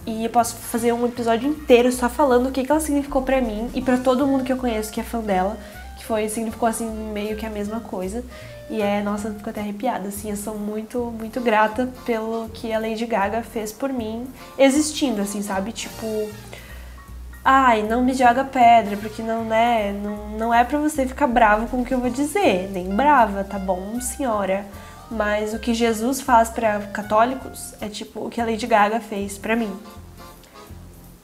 E 0.07 0.25
eu 0.25 0.31
posso 0.31 0.57
fazer 0.57 0.93
um 0.93 1.07
episódio 1.07 1.49
inteiro 1.49 1.91
só 1.91 2.09
falando 2.11 2.49
o 2.49 2.53
que, 2.53 2.63
que 2.63 2.71
ela 2.71 2.81
significou 2.81 3.23
para 3.23 3.41
mim 3.41 3.71
e 3.75 3.81
para 3.81 3.97
todo 3.97 4.27
mundo 4.27 4.45
que 4.45 4.53
eu 4.53 4.57
conheço 4.57 4.93
que 4.93 5.01
é 5.01 5.05
fã 5.05 5.21
dela, 5.21 5.57
que 5.97 6.05
foi 6.05 6.29
significou 6.29 6.69
assim 6.69 6.91
meio 6.91 7.37
que 7.37 7.47
a 7.47 7.51
mesma 7.51 7.81
coisa. 7.81 8.23
E 8.71 8.81
é, 8.81 9.03
nossa, 9.03 9.31
fico 9.31 9.51
até 9.51 9.61
arrepiada, 9.61 10.09
assim, 10.09 10.31
eu 10.31 10.37
sou 10.37 10.57
muito, 10.57 11.13
muito 11.19 11.41
grata 11.41 11.89
pelo 12.07 12.49
que 12.49 12.73
a 12.73 12.79
Lady 12.79 13.05
Gaga 13.05 13.43
fez 13.43 13.73
por 13.73 13.93
mim, 13.93 14.27
existindo, 14.59 15.21
assim, 15.21 15.43
sabe? 15.43 15.71
Tipo, 15.71 16.07
ai, 17.45 17.83
não 17.83 18.03
me 18.03 18.15
joga 18.15 18.43
pedra, 18.43 18.97
porque 18.97 19.23
não, 19.23 19.45
né, 19.45 19.93
não, 19.93 20.31
não 20.39 20.55
é 20.55 20.65
pra 20.65 20.79
você 20.79 21.07
ficar 21.07 21.27
bravo 21.27 21.67
com 21.67 21.83
o 21.83 21.85
que 21.85 21.93
eu 21.93 22.01
vou 22.01 22.09
dizer, 22.09 22.71
nem 22.73 22.89
brava, 22.89 23.45
tá 23.45 23.59
bom, 23.59 24.01
senhora? 24.01 24.65
Mas 25.11 25.53
o 25.53 25.59
que 25.59 25.75
Jesus 25.75 26.23
faz 26.23 26.49
para 26.49 26.81
católicos 26.87 27.75
é 27.81 27.89
tipo 27.89 28.27
o 28.27 28.31
que 28.31 28.41
a 28.41 28.47
Lady 28.47 28.67
Gaga 28.67 28.99
fez 28.99 29.37
para 29.37 29.55
mim. 29.55 29.71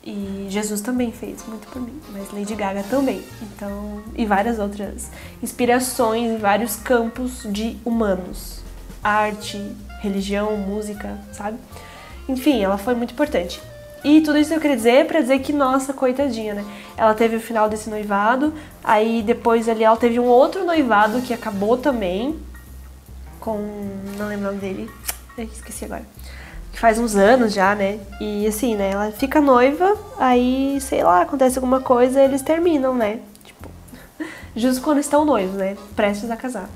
E 0.02 0.46
Jesus 0.48 0.80
também 0.80 1.12
fez 1.12 1.44
muito 1.46 1.68
por 1.68 1.82
mim, 1.82 2.00
mas 2.10 2.32
Lady 2.32 2.54
Gaga 2.54 2.82
também. 2.84 3.22
Então, 3.42 4.02
e 4.14 4.24
várias 4.24 4.58
outras 4.58 5.10
inspirações 5.42 6.30
em 6.30 6.38
vários 6.38 6.76
campos 6.76 7.46
de 7.50 7.76
humanos, 7.84 8.60
arte, 9.04 9.58
religião, 10.00 10.56
música, 10.56 11.18
sabe? 11.32 11.58
Enfim, 12.26 12.62
ela 12.62 12.78
foi 12.78 12.94
muito 12.94 13.12
importante. 13.12 13.60
E 14.02 14.22
tudo 14.22 14.38
isso 14.38 14.54
eu 14.54 14.60
queria 14.60 14.76
dizer 14.76 15.06
para 15.06 15.20
dizer 15.20 15.40
que, 15.40 15.52
nossa, 15.52 15.92
coitadinha, 15.92 16.54
né? 16.54 16.64
Ela 16.96 17.12
teve 17.12 17.36
o 17.36 17.40
final 17.40 17.68
desse 17.68 17.90
noivado, 17.90 18.54
aí 18.82 19.22
depois 19.22 19.68
ali 19.68 19.84
ela 19.84 19.96
teve 19.96 20.18
um 20.18 20.24
outro 20.24 20.64
noivado 20.64 21.20
que 21.20 21.34
acabou 21.34 21.76
também, 21.76 22.38
com. 23.38 23.58
não 24.16 24.28
lembro 24.28 24.48
o 24.48 24.52
nome 24.52 24.60
dele, 24.60 24.90
esqueci 25.36 25.84
agora. 25.84 26.04
Que 26.72 26.78
faz 26.78 26.98
uns 26.98 27.16
anos 27.16 27.52
já, 27.52 27.74
né? 27.74 27.98
E 28.20 28.46
assim, 28.46 28.76
né? 28.76 28.90
Ela 28.90 29.12
fica 29.12 29.40
noiva, 29.40 29.96
aí, 30.18 30.78
sei 30.80 31.02
lá, 31.02 31.22
acontece 31.22 31.58
alguma 31.58 31.80
coisa 31.80 32.22
eles 32.22 32.42
terminam, 32.42 32.94
né? 32.94 33.20
Tipo, 33.44 33.68
justo 34.54 34.82
quando 34.82 34.98
estão 34.98 35.24
noivos, 35.24 35.56
né? 35.56 35.76
Prestes 35.96 36.30
a 36.30 36.36
casar. 36.36 36.68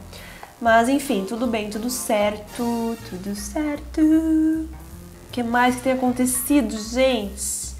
Mas 0.61 0.89
enfim, 0.89 1.25
tudo 1.29 1.47
bem, 1.47 1.69
tudo 1.69 1.91
certo, 1.91 2.97
tudo 3.11 3.35
certo. 3.35 4.01
O 4.01 4.69
que 5.33 5.43
mais 5.43 5.77
que 5.77 5.83
tem 5.83 5.93
acontecido, 5.93 6.77
gente? 6.79 7.75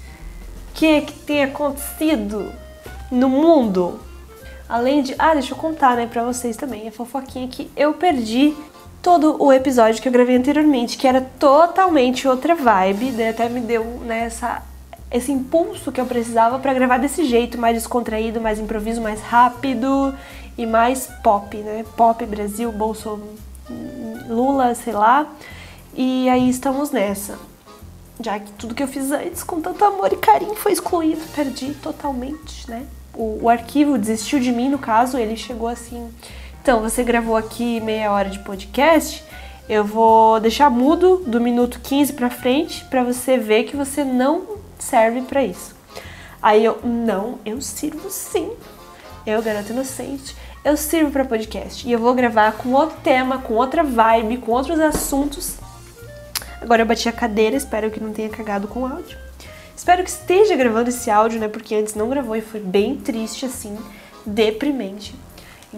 O 0.69 0.73
que 0.75 1.01
que 1.01 1.13
tem 1.13 1.43
acontecido 1.43 2.51
no 3.11 3.29
mundo? 3.29 3.99
Além 4.67 5.01
de. 5.01 5.15
Ah, 5.17 5.33
deixa 5.33 5.53
eu 5.53 5.57
contar, 5.57 5.95
né, 5.95 6.07
pra 6.07 6.23
vocês 6.23 6.57
também 6.57 6.87
a 6.87 6.91
fofoquinha 6.91 7.47
que 7.47 7.71
eu 7.75 7.93
perdi 7.93 8.55
todo 9.05 9.35
o 9.39 9.53
episódio 9.53 10.01
que 10.01 10.07
eu 10.07 10.11
gravei 10.11 10.35
anteriormente, 10.35 10.97
que 10.97 11.07
era 11.07 11.21
totalmente 11.21 12.27
outra 12.27 12.55
vibe, 12.55 13.11
daí 13.11 13.29
até 13.29 13.47
me 13.47 13.59
deu 13.59 13.83
né, 14.03 14.31
esse 15.11 15.31
impulso 15.31 15.91
que 15.91 16.01
eu 16.01 16.07
precisava 16.07 16.57
para 16.57 16.73
gravar 16.73 16.97
desse 16.97 17.23
jeito, 17.23 17.55
mais 17.55 17.75
descontraído, 17.75 18.41
mais 18.41 18.57
improviso, 18.57 18.99
mais 18.99 19.21
rápido 19.21 20.11
e 20.57 20.65
mais 20.65 21.07
pop, 21.21 21.55
né? 21.55 21.85
Pop 21.95 22.25
Brasil, 22.25 22.71
Bolso 22.71 23.21
Lula, 24.27 24.73
sei 24.73 24.93
lá. 24.93 25.27
E 25.93 26.27
aí 26.27 26.49
estamos 26.49 26.89
nessa. 26.89 27.37
Já 28.19 28.39
que 28.39 28.51
tudo 28.53 28.73
que 28.73 28.81
eu 28.81 28.87
fiz 28.87 29.11
antes 29.11 29.43
com 29.43 29.61
tanto 29.61 29.85
amor 29.85 30.11
e 30.13 30.17
carinho 30.17 30.55
foi 30.55 30.71
excluído, 30.71 31.21
perdi 31.35 31.75
totalmente, 31.75 32.67
né? 32.67 32.87
O, 33.13 33.43
o 33.43 33.49
arquivo 33.49 33.99
desistiu 33.99 34.39
de 34.39 34.51
mim, 34.51 34.67
no 34.67 34.79
caso, 34.79 35.15
ele 35.15 35.37
chegou 35.37 35.67
assim. 35.67 36.09
Então, 36.65 36.81
você 36.81 37.03
gravou 37.03 37.35
aqui 37.35 37.79
meia 37.79 38.11
hora 38.11 38.27
de 38.27 38.39
podcast, 38.39 39.23
eu 39.69 39.85
vou 39.85 40.39
deixar 40.39 40.67
mudo 40.67 41.17
do 41.17 41.39
minuto 41.39 41.79
15 41.79 42.13
para 42.13 42.27
frente 42.27 42.83
para 42.85 43.03
você 43.03 43.37
ver 43.37 43.65
que 43.65 43.77
você 43.77 44.03
não 44.03 44.57
serve 44.79 45.21
para 45.21 45.43
isso. 45.43 45.75
Aí 46.41 46.65
eu, 46.65 46.79
não, 46.83 47.37
eu 47.45 47.61
sirvo 47.61 48.09
sim. 48.09 48.51
Eu, 49.27 49.43
garota 49.43 49.73
inocente, 49.73 50.35
eu 50.63 50.75
sirvo 50.75 51.11
para 51.11 51.23
podcast 51.23 51.87
e 51.87 51.91
eu 51.91 51.99
vou 51.99 52.15
gravar 52.15 52.53
com 52.53 52.71
outro 52.71 52.97
tema, 53.03 53.37
com 53.37 53.53
outra 53.53 53.83
vibe, 53.83 54.37
com 54.37 54.51
outros 54.51 54.79
assuntos. 54.79 55.57
Agora 56.59 56.81
eu 56.81 56.87
bati 56.87 57.07
a 57.07 57.11
cadeira, 57.13 57.55
espero 57.55 57.91
que 57.91 57.99
não 57.99 58.11
tenha 58.11 58.29
cagado 58.29 58.67
com 58.67 58.79
o 58.81 58.85
áudio. 58.87 59.19
Espero 59.77 60.03
que 60.03 60.09
esteja 60.09 60.55
gravando 60.55 60.89
esse 60.89 61.11
áudio, 61.11 61.39
né? 61.39 61.47
Porque 61.47 61.75
antes 61.75 61.93
não 61.93 62.09
gravou 62.09 62.35
e 62.35 62.41
foi 62.41 62.59
bem 62.59 62.95
triste 62.95 63.45
assim, 63.45 63.77
deprimente. 64.25 65.13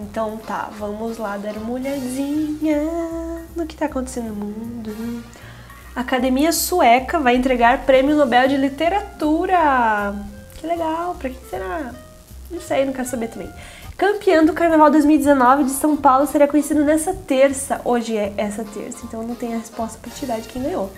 Então 0.00 0.36
tá, 0.36 0.70
vamos 0.78 1.18
lá 1.18 1.36
dar 1.36 1.56
uma 1.56 1.72
olhadinha 1.72 2.78
no 3.56 3.66
que 3.66 3.74
tá 3.74 3.86
acontecendo 3.86 4.28
no 4.28 4.46
mundo. 4.46 5.24
A 5.94 6.02
Academia 6.02 6.52
Sueca 6.52 7.18
vai 7.18 7.34
entregar 7.34 7.84
Prêmio 7.84 8.14
Nobel 8.14 8.46
de 8.46 8.56
Literatura. 8.56 10.14
Que 10.54 10.66
legal, 10.66 11.16
pra 11.16 11.28
quem 11.28 11.40
será? 11.50 11.92
Não 12.48 12.60
sei, 12.60 12.84
não 12.84 12.92
quero 12.92 13.08
saber 13.08 13.28
também. 13.28 13.50
Campeã 13.96 14.44
do 14.44 14.52
Carnaval 14.52 14.92
2019 14.92 15.64
de 15.64 15.70
São 15.70 15.96
Paulo 15.96 16.28
será 16.28 16.46
conhecido 16.46 16.84
nessa 16.84 17.12
terça. 17.12 17.80
Hoje 17.84 18.16
é 18.16 18.32
essa 18.36 18.62
terça, 18.62 19.00
então 19.02 19.24
não 19.24 19.34
tem 19.34 19.54
a 19.54 19.58
resposta 19.58 19.98
pra 20.00 20.12
te 20.12 20.24
dar 20.24 20.40
de 20.40 20.48
quem 20.48 20.62
ganhou. 20.62 20.92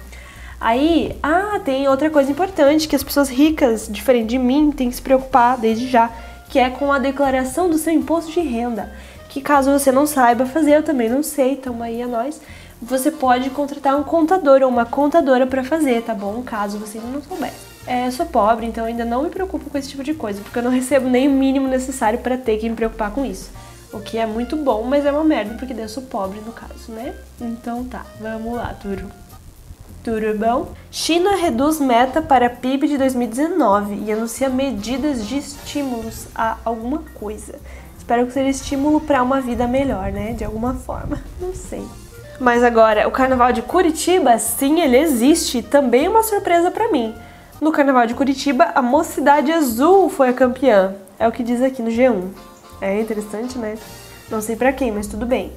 Aí, 0.61 1.19
ah, 1.23 1.59
tem 1.65 1.89
outra 1.89 2.11
coisa 2.11 2.31
importante 2.31 2.87
que 2.87 2.95
as 2.95 3.03
pessoas 3.03 3.31
ricas, 3.31 3.89
diferente 3.91 4.29
de 4.29 4.39
mim, 4.39 4.71
têm 4.71 4.91
que 4.91 4.97
se 4.97 5.01
preocupar 5.01 5.57
desde 5.57 5.89
já, 5.89 6.11
que 6.51 6.59
é 6.59 6.69
com 6.69 6.93
a 6.93 6.99
declaração 6.99 7.71
do 7.71 7.79
seu 7.79 7.93
imposto 7.93 8.33
de 8.33 8.41
renda. 8.41 8.93
Que 9.29 9.41
caso 9.41 9.71
você 9.71 9.93
não 9.93 10.07
saiba 10.07 10.45
fazer, 10.45 10.77
eu 10.77 10.83
também 10.83 11.09
não 11.09 11.23
sei, 11.23 11.53
então 11.53 11.81
aí 11.83 12.03
a 12.03 12.09
nós, 12.09 12.41
você 12.83 13.11
pode 13.11 13.49
contratar 13.51 13.97
um 13.97 14.03
contador 14.03 14.63
ou 14.63 14.69
uma 14.69 14.85
contadora 14.85 15.47
para 15.47 15.63
fazer, 15.63 16.03
tá 16.03 16.13
bom? 16.13 16.43
Caso 16.43 16.79
você 16.79 16.99
ainda 16.99 17.11
não 17.11 17.23
souber. 17.23 17.53
É, 17.87 18.07
eu 18.07 18.13
sou 18.13 18.27
pobre, 18.27 18.67
então 18.67 18.85
ainda 18.85 19.05
não 19.05 19.23
me 19.23 19.31
preocupo 19.31 19.71
com 19.71 19.79
esse 19.79 19.89
tipo 19.89 20.03
de 20.03 20.13
coisa, 20.13 20.41
porque 20.43 20.59
eu 20.59 20.63
não 20.63 20.71
recebo 20.73 21.09
nem 21.09 21.29
o 21.29 21.31
mínimo 21.31 21.69
necessário 21.69 22.19
para 22.19 22.37
ter 22.37 22.59
que 22.59 22.69
me 22.69 22.75
preocupar 22.75 23.13
com 23.13 23.25
isso. 23.25 23.51
O 23.93 24.01
que 24.01 24.19
é 24.19 24.27
muito 24.27 24.57
bom, 24.57 24.83
mas 24.83 25.07
é 25.07 25.13
uma 25.13 25.25
merda, 25.25 25.55
porque 25.55 25.73
eu 25.73 25.89
sou 25.89 26.03
pobre 26.03 26.41
no 26.41 26.53
caso, 26.53 26.91
né? 26.91 27.15
Então 27.41 27.85
tá, 27.85 28.05
vamos 28.21 28.55
lá, 28.55 28.75
Turu. 28.75 29.07
Tudo 30.03 30.39
bom? 30.39 30.73
China 30.91 31.37
reduz 31.37 31.79
meta 31.79 32.23
para 32.23 32.49
PIB 32.49 32.89
de 32.89 32.97
2019 32.97 34.05
e 34.07 34.11
anuncia 34.11 34.49
medidas 34.49 35.27
de 35.27 35.37
estímulos 35.37 36.27
a 36.35 36.57
alguma 36.65 37.03
coisa. 37.15 37.59
Espero 37.99 38.27
que 38.27 38.33
seja 38.33 38.49
estímulo 38.49 39.03
para 39.03 39.23
uma 39.23 39.43
vida 39.43 39.67
melhor, 39.67 40.11
né? 40.11 40.33
De 40.33 40.43
alguma 40.43 40.73
forma. 40.73 41.23
Não 41.39 41.55
sei. 41.55 41.87
Mas 42.41 42.65
agora, 42.65 43.07
o 43.07 43.11
carnaval 43.11 43.53
de 43.53 43.61
Curitiba, 43.61 44.39
sim, 44.39 44.81
ele 44.81 44.97
existe. 44.97 45.63
Também 45.63 46.07
é 46.07 46.09
uma 46.09 46.23
surpresa 46.23 46.71
para 46.71 46.91
mim. 46.91 47.15
No 47.61 47.71
carnaval 47.71 48.07
de 48.07 48.15
Curitiba, 48.15 48.73
a 48.75 48.81
Mocidade 48.81 49.53
Azul 49.53 50.09
foi 50.09 50.31
a 50.31 50.33
campeã. 50.33 50.95
É 51.19 51.29
o 51.29 51.33
que 51.33 51.43
diz 51.43 51.61
aqui 51.61 51.83
no 51.83 51.91
G1. 51.91 52.31
É 52.81 52.99
interessante, 52.99 53.59
né? 53.59 53.77
Não 54.31 54.41
sei 54.41 54.57
para 54.57 54.73
quem, 54.73 54.91
mas 54.91 55.07
tudo 55.07 55.27
bem. 55.27 55.53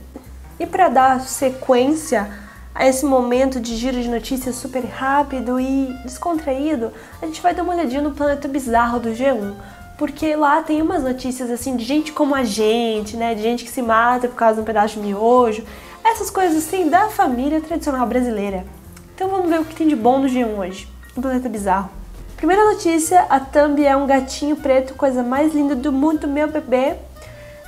E 0.60 0.66
para 0.66 0.90
dar 0.90 1.22
sequência 1.22 2.43
a 2.76 2.88
esse 2.88 3.06
momento 3.06 3.60
de 3.60 3.76
giro 3.76 4.02
de 4.02 4.10
notícias 4.10 4.56
super 4.56 4.84
rápido 4.84 5.60
e 5.60 5.94
descontraído, 6.04 6.92
a 7.22 7.26
gente 7.26 7.42
vai 7.42 7.54
dar 7.54 7.64
uma 7.64 7.74
olhadinha 7.74 8.02
no 8.02 8.12
Planeta 8.12 8.48
Bizarro 8.48 9.00
do 9.00 9.10
G1. 9.10 9.54
Porque 9.98 10.36
lá 10.36 10.62
tem 10.62 10.82
umas 10.82 11.04
notícias 11.04 11.52
assim 11.52 11.76
de 11.76 11.86
gente 11.86 12.12
como 12.12 12.34
a 12.34 12.44
gente, 12.44 13.16
né? 13.16 13.36
De 13.36 13.44
gente 13.44 13.64
que 13.64 13.70
se 13.70 13.82
mata 13.82 14.28
por 14.28 14.36
causa 14.36 14.56
de 14.56 14.62
um 14.62 14.66
pedaço 14.66 14.96
de 14.96 15.06
miojo. 15.06 15.64
Essas 16.04 16.32
coisas 16.32 16.58
assim 16.58 16.90
da 16.90 17.10
família 17.10 17.62
tradicional 17.62 18.08
brasileira. 18.08 18.66
Então 19.14 19.30
vamos 19.30 19.50
ver 19.50 19.62
o 19.62 19.66
que 19.66 19.76
tem 19.76 19.88
de 19.88 19.96
bom 19.96 20.20
no 20.20 20.28
G1 20.28 20.58
hoje. 20.58 20.88
No 21.16 21.22
Planeta 21.22 21.48
Bizarro. 21.48 21.90
Primeira 22.36 22.66
notícia, 22.66 23.22
a 23.30 23.40
Thumb 23.40 23.86
é 23.86 23.96
um 23.96 24.08
gatinho 24.08 24.58
preto, 24.58 24.96
coisa 24.96 25.24
mais 25.24 25.54
linda 25.54 25.76
do 25.76 25.94
mundo, 25.94 26.28
meu 26.28 26.50
bebê. 26.50 26.96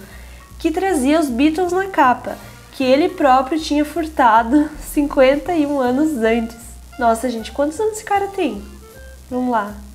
que 0.59 0.71
trazia 0.71 1.19
os 1.19 1.29
Beatles 1.29 1.71
na 1.71 1.87
capa, 1.87 2.35
que 2.71 2.83
ele 2.83 3.09
próprio 3.09 3.59
tinha 3.59 3.85
furtado 3.85 4.69
51 4.91 5.79
anos 5.79 6.17
antes. 6.17 6.57
Nossa, 6.97 7.29
gente, 7.29 7.51
quantos 7.51 7.79
anos 7.79 7.93
esse 7.93 8.03
cara 8.03 8.25
tem? 8.27 8.61
Vamos 9.29 9.51
lá. 9.51 9.86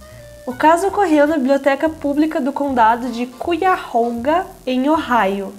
O 0.44 0.52
caso 0.52 0.88
ocorreu 0.88 1.24
na 1.24 1.36
Biblioteca 1.36 1.88
Pública 1.88 2.40
do 2.40 2.52
Condado 2.52 3.10
de 3.10 3.26
Cuyahoga, 3.26 4.44
em 4.66 4.88
Ohio. 4.88 5.54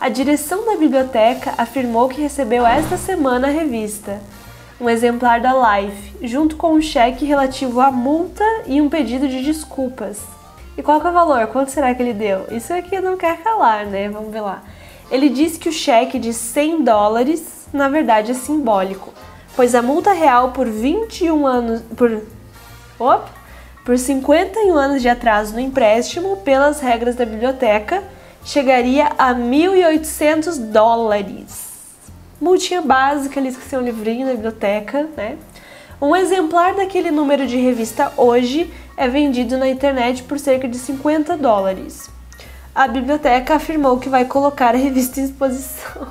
A 0.00 0.08
direção 0.08 0.66
da 0.66 0.76
biblioteca 0.76 1.54
afirmou 1.56 2.08
que 2.08 2.20
recebeu 2.20 2.66
esta 2.66 2.96
semana 2.96 3.46
a 3.46 3.50
revista, 3.50 4.20
um 4.80 4.90
exemplar 4.90 5.40
da 5.40 5.52
Life, 5.52 6.16
junto 6.26 6.56
com 6.56 6.72
um 6.72 6.82
cheque 6.82 7.24
relativo 7.24 7.80
à 7.80 7.92
multa 7.92 8.42
e 8.66 8.80
um 8.80 8.88
pedido 8.88 9.28
de 9.28 9.40
desculpas. 9.40 10.20
E 10.76 10.82
qual 10.82 11.00
que 11.00 11.06
é 11.06 11.10
o 11.10 11.12
valor? 11.12 11.46
Quanto 11.46 11.70
será 11.70 11.94
que 11.94 12.02
ele 12.02 12.12
deu? 12.12 12.44
Isso 12.50 12.74
aqui 12.74 13.00
não 13.00 13.16
quer 13.16 13.40
calar, 13.40 13.86
né? 13.86 14.08
Vamos 14.08 14.32
ver 14.32 14.40
lá. 14.40 14.64
Ele 15.12 15.28
disse 15.28 15.60
que 15.60 15.68
o 15.68 15.72
cheque 15.72 16.18
de 16.18 16.32
100 16.32 16.82
dólares, 16.82 17.68
na 17.72 17.88
verdade, 17.88 18.32
é 18.32 18.34
simbólico, 18.34 19.14
pois 19.54 19.76
a 19.76 19.82
multa 19.82 20.12
real 20.12 20.50
por 20.50 20.66
21 20.66 21.46
anos. 21.46 21.82
por. 21.96 22.20
Opa! 22.98 23.37
Por 23.88 23.96
51 23.96 24.76
anos 24.76 25.00
de 25.00 25.08
atraso 25.08 25.54
no 25.54 25.60
empréstimo, 25.60 26.36
pelas 26.36 26.78
regras 26.78 27.16
da 27.16 27.24
biblioteca, 27.24 28.04
chegaria 28.44 29.06
a 29.16 29.34
1.800 29.34 30.58
dólares. 30.70 31.70
Multinha 32.38 32.82
básica, 32.82 33.40
ele 33.40 33.48
esqueceu 33.48 33.80
um 33.80 33.82
livrinho 33.82 34.26
na 34.26 34.34
biblioteca, 34.34 35.08
né? 35.16 35.38
Um 36.02 36.14
exemplar 36.14 36.74
daquele 36.74 37.10
número 37.10 37.46
de 37.46 37.56
revista 37.56 38.12
hoje 38.18 38.70
é 38.94 39.08
vendido 39.08 39.56
na 39.56 39.66
internet 39.66 40.22
por 40.22 40.38
cerca 40.38 40.68
de 40.68 40.76
50 40.76 41.38
dólares. 41.38 42.10
A 42.74 42.86
biblioteca 42.86 43.54
afirmou 43.54 43.98
que 43.98 44.10
vai 44.10 44.26
colocar 44.26 44.74
a 44.74 44.78
revista 44.78 45.18
em 45.18 45.24
exposição. 45.24 46.08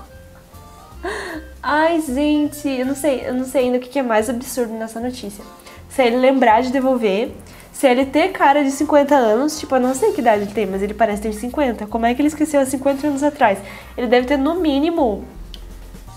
Ai, 1.61 2.01
gente, 2.01 2.67
eu 2.67 2.87
não 2.87 2.95
sei, 2.95 3.21
eu 3.23 3.35
não 3.35 3.45
sei 3.45 3.65
ainda 3.65 3.77
o 3.77 3.81
que 3.81 3.99
é 3.99 4.01
mais 4.01 4.31
absurdo 4.31 4.73
nessa 4.73 4.99
notícia. 4.99 5.45
Se 5.87 6.01
ele 6.01 6.17
lembrar 6.17 6.61
de 6.61 6.71
devolver, 6.71 7.31
se 7.77 7.85
ele 7.85 8.07
ter 8.07 8.29
cara 8.29 8.63
de 8.63 8.71
50 8.71 9.13
anos, 9.13 9.59
tipo, 9.59 9.75
eu 9.75 9.79
não 9.79 9.93
sei 9.93 10.11
que 10.11 10.19
idade 10.19 10.41
ele 10.41 10.51
tem, 10.51 10.65
mas 10.65 10.81
ele 10.81 10.95
parece 10.95 11.21
ter 11.21 11.31
50. 11.31 11.85
Como 11.85 12.07
é 12.07 12.15
que 12.15 12.19
ele 12.19 12.27
esqueceu 12.27 12.59
há 12.59 12.65
50 12.65 13.05
anos 13.05 13.21
atrás? 13.21 13.59
Ele 13.95 14.07
deve 14.07 14.25
ter 14.25 14.35
no 14.35 14.55
mínimo 14.55 15.23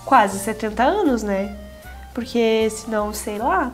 quase 0.03 0.39
70 0.39 0.81
anos, 0.81 1.21
né? 1.21 1.55
Porque 2.15 2.67
senão, 2.71 3.13
sei 3.13 3.37
lá. 3.37 3.71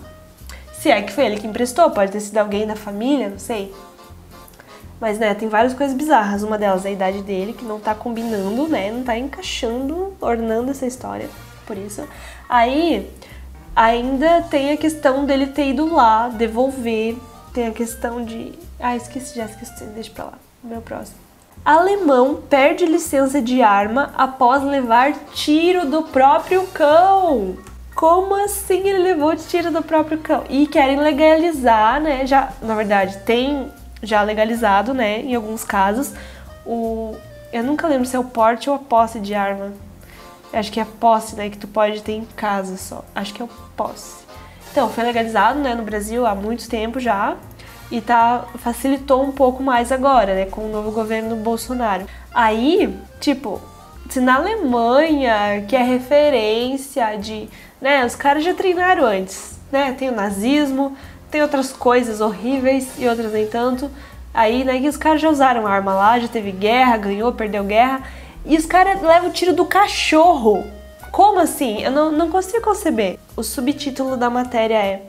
Se 0.73 0.91
é 0.91 1.01
que 1.01 1.13
foi 1.13 1.27
ele 1.27 1.39
que 1.39 1.47
emprestou, 1.47 1.89
pode 1.91 2.11
ter 2.11 2.19
sido 2.19 2.37
alguém 2.39 2.67
da 2.67 2.75
família, 2.75 3.29
não 3.29 3.39
sei. 3.39 3.73
Mas, 4.99 5.17
né, 5.17 5.33
tem 5.33 5.47
várias 5.47 5.73
coisas 5.73 5.95
bizarras. 5.95 6.43
Uma 6.43 6.57
delas 6.57 6.85
é 6.85 6.89
a 6.89 6.91
idade 6.91 7.21
dele, 7.21 7.53
que 7.53 7.63
não 7.63 7.79
tá 7.79 7.95
combinando, 7.95 8.67
né? 8.67 8.91
Não 8.91 9.01
tá 9.01 9.17
encaixando, 9.17 10.13
ornando 10.19 10.71
essa 10.71 10.85
história. 10.85 11.29
Por 11.65 11.77
isso. 11.77 12.05
Aí, 12.49 13.09
ainda 13.73 14.41
tem 14.41 14.73
a 14.73 14.77
questão 14.77 15.23
dele 15.23 15.47
ter 15.47 15.69
ido 15.69 15.85
lá, 15.89 16.27
devolver. 16.27 17.15
Tem 17.53 17.67
a 17.67 17.71
questão 17.71 18.23
de. 18.23 18.53
Ah, 18.79 18.95
esqueci, 18.95 19.35
já 19.35 19.45
esqueci. 19.45 19.83
Deixa 19.85 20.11
pra 20.11 20.25
lá. 20.25 20.33
Meu 20.63 20.81
próximo. 20.81 21.17
Alemão 21.65 22.41
perde 22.49 22.85
licença 22.85 23.41
de 23.41 23.61
arma 23.61 24.13
após 24.15 24.63
levar 24.63 25.13
tiro 25.33 25.85
do 25.85 26.03
próprio 26.03 26.65
cão. 26.67 27.57
Como 27.95 28.35
assim 28.35 28.87
ele 28.87 28.99
levou 28.99 29.35
tiro 29.35 29.71
do 29.71 29.81
próprio 29.81 30.19
cão? 30.19 30.43
E 30.49 30.67
querem 30.67 30.99
legalizar, 30.99 31.99
né? 31.99 32.25
Já, 32.25 32.53
na 32.61 32.75
verdade, 32.75 33.17
tem 33.25 33.71
já 34.03 34.21
legalizado, 34.21 34.93
né? 34.93 35.21
Em 35.21 35.35
alguns 35.35 35.63
casos, 35.63 36.13
o 36.65 37.15
eu 37.51 37.63
nunca 37.63 37.87
lembro 37.87 38.05
se 38.05 38.15
é 38.15 38.19
o 38.19 38.23
porte 38.23 38.69
ou 38.69 38.75
a 38.75 38.79
posse 38.79 39.19
de 39.19 39.33
arma. 39.33 39.73
Acho 40.51 40.71
que 40.71 40.79
é 40.79 40.83
a 40.83 40.85
posse, 40.85 41.35
né? 41.35 41.49
Que 41.49 41.57
tu 41.57 41.67
pode 41.67 42.01
ter 42.01 42.13
em 42.13 42.25
casa 42.25 42.77
só. 42.77 43.03
Acho 43.15 43.33
que 43.33 43.41
é 43.41 43.45
o 43.45 43.49
posse. 43.75 44.26
Então, 44.71 44.89
foi 44.89 45.03
legalizado, 45.03 45.59
né? 45.59 45.73
No 45.73 45.83
Brasil 45.83 46.25
há 46.25 46.35
muito 46.35 46.69
tempo 46.69 46.99
já 46.99 47.35
e 47.91 48.01
tá 48.01 48.45
facilitou 48.57 49.23
um 49.23 49.31
pouco 49.31 49.63
mais 49.63 49.91
agora, 49.91 50.35
né, 50.35 50.45
com 50.45 50.61
o 50.61 50.69
novo 50.69 50.91
governo 50.91 51.35
Bolsonaro. 51.37 52.05
Aí, 52.33 52.93
tipo, 53.19 53.61
se 54.09 54.19
na 54.19 54.35
Alemanha, 54.35 55.65
que 55.67 55.75
é 55.75 55.83
referência 55.83 57.17
de, 57.17 57.49
né, 57.81 58.05
os 58.05 58.15
caras 58.15 58.43
já 58.43 58.53
treinaram 58.53 59.05
antes, 59.05 59.59
né? 59.71 59.93
Tem 59.97 60.09
o 60.09 60.15
nazismo, 60.15 60.95
tem 61.31 61.41
outras 61.41 61.71
coisas 61.71 62.21
horríveis 62.21 62.89
e 62.97 63.07
outras 63.07 63.31
nem 63.31 63.47
tanto. 63.47 63.89
Aí, 64.33 64.63
né, 64.63 64.79
que 64.79 64.87
os 64.87 64.97
caras 64.97 65.21
já 65.21 65.29
usaram 65.29 65.65
arma 65.65 65.93
lá, 65.93 66.19
já 66.19 66.27
teve 66.27 66.51
guerra, 66.51 66.97
ganhou, 66.97 67.33
perdeu 67.33 67.63
guerra, 67.63 68.03
e 68.45 68.55
os 68.57 68.65
caras 68.65 69.01
levam 69.01 69.29
o 69.29 69.33
tiro 69.33 69.53
do 69.53 69.65
cachorro. 69.65 70.63
Como 71.11 71.39
assim? 71.39 71.81
Eu 71.81 71.91
não, 71.91 72.11
não 72.11 72.29
consigo 72.29 72.63
conceber. 72.63 73.17
O 73.37 73.43
subtítulo 73.43 74.17
da 74.17 74.31
matéria 74.31 74.83
é 74.83 75.03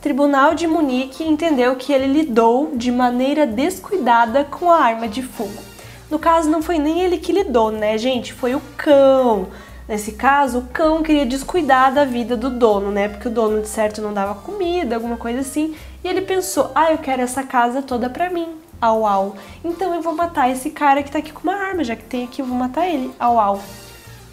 Tribunal 0.00 0.52
de 0.52 0.66
Munique 0.66 1.22
entendeu 1.22 1.76
que 1.76 1.92
ele 1.92 2.08
lidou 2.08 2.72
de 2.74 2.90
maneira 2.90 3.46
descuidada 3.46 4.42
com 4.42 4.68
a 4.68 4.80
arma 4.80 5.06
de 5.06 5.22
fogo. 5.22 5.62
No 6.10 6.18
caso, 6.18 6.50
não 6.50 6.60
foi 6.60 6.80
nem 6.80 7.02
ele 7.02 7.18
que 7.18 7.30
lidou, 7.30 7.70
né, 7.70 7.96
gente? 7.96 8.32
Foi 8.32 8.56
o 8.56 8.62
cão. 8.76 9.46
Nesse 9.88 10.10
caso, 10.10 10.58
o 10.58 10.66
cão 10.72 11.04
queria 11.04 11.24
descuidar 11.24 11.94
da 11.94 12.04
vida 12.04 12.36
do 12.36 12.50
dono, 12.50 12.90
né? 12.90 13.08
Porque 13.08 13.28
o 13.28 13.30
dono 13.30 13.62
de 13.62 13.68
certo 13.68 14.02
não 14.02 14.12
dava 14.12 14.34
comida, 14.34 14.96
alguma 14.96 15.16
coisa 15.16 15.38
assim. 15.38 15.76
E 16.02 16.08
ele 16.08 16.22
pensou: 16.22 16.72
ah, 16.74 16.90
eu 16.90 16.98
quero 16.98 17.22
essa 17.22 17.44
casa 17.44 17.80
toda 17.80 18.10
pra 18.10 18.28
mim. 18.28 18.48
Au 18.80 19.06
au. 19.06 19.36
Então 19.64 19.94
eu 19.94 20.02
vou 20.02 20.16
matar 20.16 20.50
esse 20.50 20.70
cara 20.70 21.00
que 21.00 21.12
tá 21.12 21.20
aqui 21.20 21.32
com 21.32 21.44
uma 21.44 21.54
arma, 21.54 21.84
já 21.84 21.94
que 21.94 22.02
tem 22.02 22.24
aqui, 22.24 22.42
eu 22.42 22.46
vou 22.46 22.58
matar 22.58 22.88
ele. 22.88 23.12
Au 23.20 23.38
au. 23.38 23.60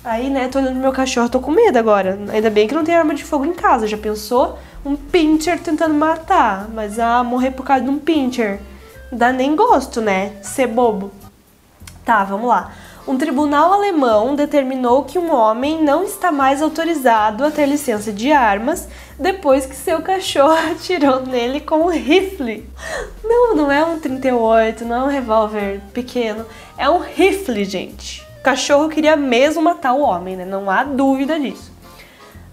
Aí, 0.04 0.30
né, 0.30 0.48
tô 0.48 0.60
olhando 0.60 0.74
pro 0.74 0.82
meu 0.82 0.94
cachorro, 0.94 1.30
tô 1.30 1.40
com 1.40 1.52
medo 1.52 1.78
agora. 1.78 2.18
Ainda 2.32 2.50
bem 2.50 2.68
que 2.68 2.74
não 2.74 2.84
tem 2.84 2.96
arma 2.96 3.14
de 3.14 3.24
fogo 3.24 3.46
em 3.46 3.54
casa. 3.54 3.88
Já 3.88 3.98
pensou? 3.98 4.58
um 4.86 4.96
pincher 4.96 5.60
tentando 5.60 5.94
matar, 5.94 6.70
mas 6.74 7.00
ah, 7.00 7.24
morrer 7.24 7.52
por 7.52 7.66
causa 7.66 7.84
de 7.84 7.90
um 7.90 8.00
pincher. 8.00 8.60
Dá 9.12 9.32
nem 9.32 9.56
gosto, 9.56 10.02
né? 10.02 10.34
Ser 10.42 10.68
bobo. 10.68 11.12
Tá, 12.06 12.24
vamos 12.24 12.48
lá. 12.48 12.72
Um 13.08 13.18
tribunal 13.18 13.74
alemão 13.74 14.36
determinou 14.36 15.04
que 15.04 15.18
um 15.18 15.34
homem 15.34 15.84
não 15.84 16.04
está 16.04 16.32
mais 16.32 16.62
autorizado 16.62 17.44
a 17.44 17.50
ter 17.50 17.66
licença 17.66 18.12
de 18.12 18.32
armas 18.32 18.88
depois 19.18 19.66
que 19.66 19.76
seu 19.76 20.02
cachorro 20.02 20.54
atirou 20.72 21.26
nele 21.26 21.60
com 21.60 21.86
um 21.86 21.90
rifle. 21.90 22.70
Não, 23.24 23.56
não 23.56 23.72
é 23.72 23.84
um 23.84 24.00
38, 24.00 24.86
não 24.86 24.96
é 24.96 25.04
um 25.04 25.08
revólver 25.08 25.82
pequeno, 25.92 26.46
é 26.78 26.90
um 26.90 27.00
rifle, 27.00 27.66
gente. 27.66 28.29
O 28.40 28.42
cachorro 28.42 28.88
queria 28.88 29.18
mesmo 29.18 29.62
matar 29.62 29.94
o 29.94 30.02
homem, 30.02 30.38
né? 30.38 30.46
Não 30.46 30.70
há 30.70 30.84
dúvida 30.84 31.38
disso. 31.38 31.72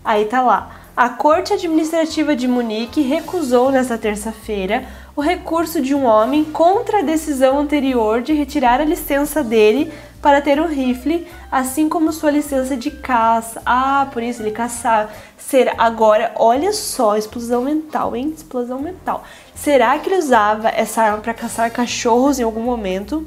Aí 0.05 0.25
tá 0.25 0.43
lá. 0.43 0.81
A 0.97 1.11
Corte 1.11 1.53
Administrativa 1.53 2.35
de 2.35 2.49
Munique 2.49 3.03
recusou 3.03 3.71
nesta 3.71 3.97
terça-feira 3.97 4.85
o 5.15 5.21
recurso 5.21 5.81
de 5.81 5.95
um 5.95 6.05
homem 6.05 6.43
contra 6.43 6.99
a 6.99 7.03
decisão 7.03 7.59
anterior 7.59 8.21
de 8.21 8.33
retirar 8.33 8.81
a 8.81 8.85
licença 8.85 9.45
dele 9.45 9.93
para 10.21 10.41
ter 10.41 10.61
um 10.61 10.67
rifle, 10.67 11.27
assim 11.53 11.89
como 11.89 12.13
sua 12.13 12.31
licença 12.33 12.77
de 12.77 12.91
caça. 12.91 13.63
Ah, 13.65 14.09
por 14.13 14.23
isso 14.23 14.43
ele 14.43 14.51
caçar. 14.51 15.09
Ser 15.39 15.73
agora, 15.79 16.33
olha 16.35 16.73
só, 16.73 17.17
explosão 17.17 17.63
mental, 17.63 18.17
hein? 18.17 18.33
Explosão 18.37 18.81
mental. 18.81 19.23
Será 19.55 19.97
que 19.99 20.09
ele 20.09 20.19
usava 20.19 20.69
essa 20.69 21.03
arma 21.03 21.19
para 21.19 21.33
caçar 21.33 21.71
cachorros 21.71 22.41
em 22.41 22.43
algum 22.43 22.63
momento? 22.63 23.25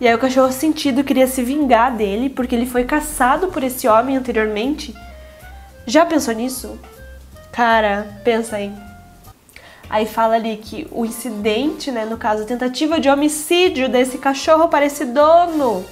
E 0.00 0.08
aí 0.08 0.14
o 0.14 0.18
cachorro 0.18 0.52
sentido 0.52 1.04
queria 1.04 1.26
se 1.26 1.42
vingar 1.42 1.96
dele 1.96 2.28
porque 2.28 2.54
ele 2.54 2.66
foi 2.66 2.84
caçado 2.84 3.48
por 3.48 3.62
esse 3.62 3.86
homem 3.86 4.16
anteriormente? 4.16 4.94
Já 5.86 6.04
pensou 6.04 6.34
nisso? 6.34 6.78
Cara, 7.52 8.20
pensa 8.24 8.56
aí. 8.56 8.72
Aí 9.88 10.06
fala 10.06 10.34
ali 10.34 10.56
que 10.56 10.88
o 10.90 11.04
incidente, 11.04 11.92
né, 11.92 12.04
no 12.04 12.16
caso, 12.16 12.42
a 12.42 12.46
tentativa 12.46 12.98
de 12.98 13.08
homicídio 13.08 13.88
desse 13.88 14.18
cachorro 14.18 14.68
para 14.68 14.86
esse 14.86 15.04
dono, 15.04 15.84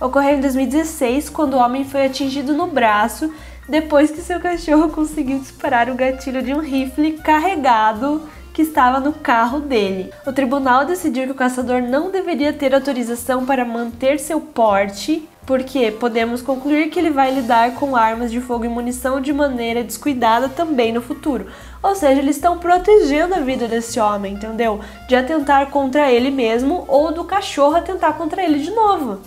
ocorreu 0.00 0.36
em 0.36 0.40
2016, 0.40 1.30
quando 1.30 1.54
o 1.54 1.58
homem 1.58 1.84
foi 1.84 2.06
atingido 2.06 2.52
no 2.52 2.66
braço 2.66 3.32
depois 3.68 4.10
que 4.10 4.22
seu 4.22 4.40
cachorro 4.40 4.88
conseguiu 4.88 5.38
disparar 5.38 5.90
o 5.90 5.94
gatilho 5.94 6.42
de 6.42 6.54
um 6.54 6.60
rifle 6.60 7.12
carregado 7.18 8.22
que 8.58 8.62
estava 8.62 8.98
no 8.98 9.12
carro 9.12 9.60
dele. 9.60 10.12
O 10.26 10.32
tribunal 10.32 10.84
decidiu 10.84 11.26
que 11.26 11.30
o 11.30 11.36
caçador 11.36 11.80
não 11.80 12.10
deveria 12.10 12.52
ter 12.52 12.74
autorização 12.74 13.46
para 13.46 13.64
manter 13.64 14.18
seu 14.18 14.40
porte 14.40 15.28
porque 15.46 15.92
podemos 15.92 16.42
concluir 16.42 16.90
que 16.90 16.98
ele 16.98 17.10
vai 17.10 17.32
lidar 17.32 17.76
com 17.76 17.94
armas 17.94 18.32
de 18.32 18.40
fogo 18.40 18.64
e 18.64 18.68
munição 18.68 19.20
de 19.20 19.32
maneira 19.32 19.84
descuidada 19.84 20.48
também 20.48 20.92
no 20.92 21.00
futuro. 21.00 21.46
Ou 21.80 21.94
seja, 21.94 22.20
eles 22.20 22.34
estão 22.34 22.58
protegendo 22.58 23.36
a 23.36 23.38
vida 23.38 23.68
desse 23.68 24.00
homem, 24.00 24.34
entendeu? 24.34 24.80
De 25.08 25.14
atentar 25.14 25.70
contra 25.70 26.10
ele 26.10 26.32
mesmo 26.32 26.84
ou 26.88 27.12
do 27.12 27.22
cachorro 27.22 27.76
atentar 27.76 28.14
contra 28.14 28.42
ele 28.42 28.58
de 28.58 28.72
novo. 28.72 29.20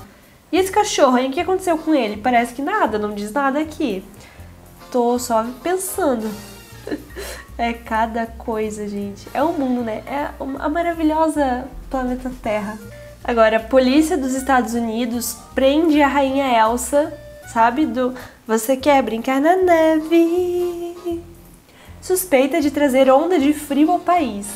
E 0.51 0.57
esse 0.57 0.69
cachorro, 0.69 1.15
aí, 1.15 1.29
o 1.29 1.31
que 1.31 1.39
aconteceu 1.39 1.77
com 1.77 1.95
ele? 1.95 2.17
Parece 2.17 2.53
que 2.53 2.61
nada, 2.61 2.99
não 2.99 3.15
diz 3.15 3.31
nada 3.31 3.61
aqui. 3.61 4.03
Tô 4.91 5.17
só 5.17 5.45
pensando. 5.63 6.50
É 7.57 7.73
cada 7.73 8.25
coisa, 8.25 8.87
gente. 8.87 9.27
É 9.33 9.43
o 9.43 9.53
mundo, 9.53 9.83
né? 9.83 10.01
É 10.07 10.29
a 10.59 10.69
maravilhosa 10.69 11.65
planeta 11.89 12.31
Terra. 12.41 12.79
Agora, 13.23 13.57
a 13.57 13.59
polícia 13.59 14.17
dos 14.17 14.33
Estados 14.33 14.73
Unidos 14.73 15.37
prende 15.53 16.01
a 16.01 16.07
rainha 16.07 16.57
Elsa, 16.59 17.13
sabe? 17.53 17.85
Do 17.85 18.15
Você 18.47 18.75
quer 18.75 19.03
brincar 19.03 19.39
na 19.39 19.55
neve? 19.55 21.21
Suspeita 22.01 22.59
de 22.59 22.71
trazer 22.71 23.11
onda 23.11 23.37
de 23.37 23.53
frio 23.53 23.91
ao 23.91 23.99
país. 23.99 24.47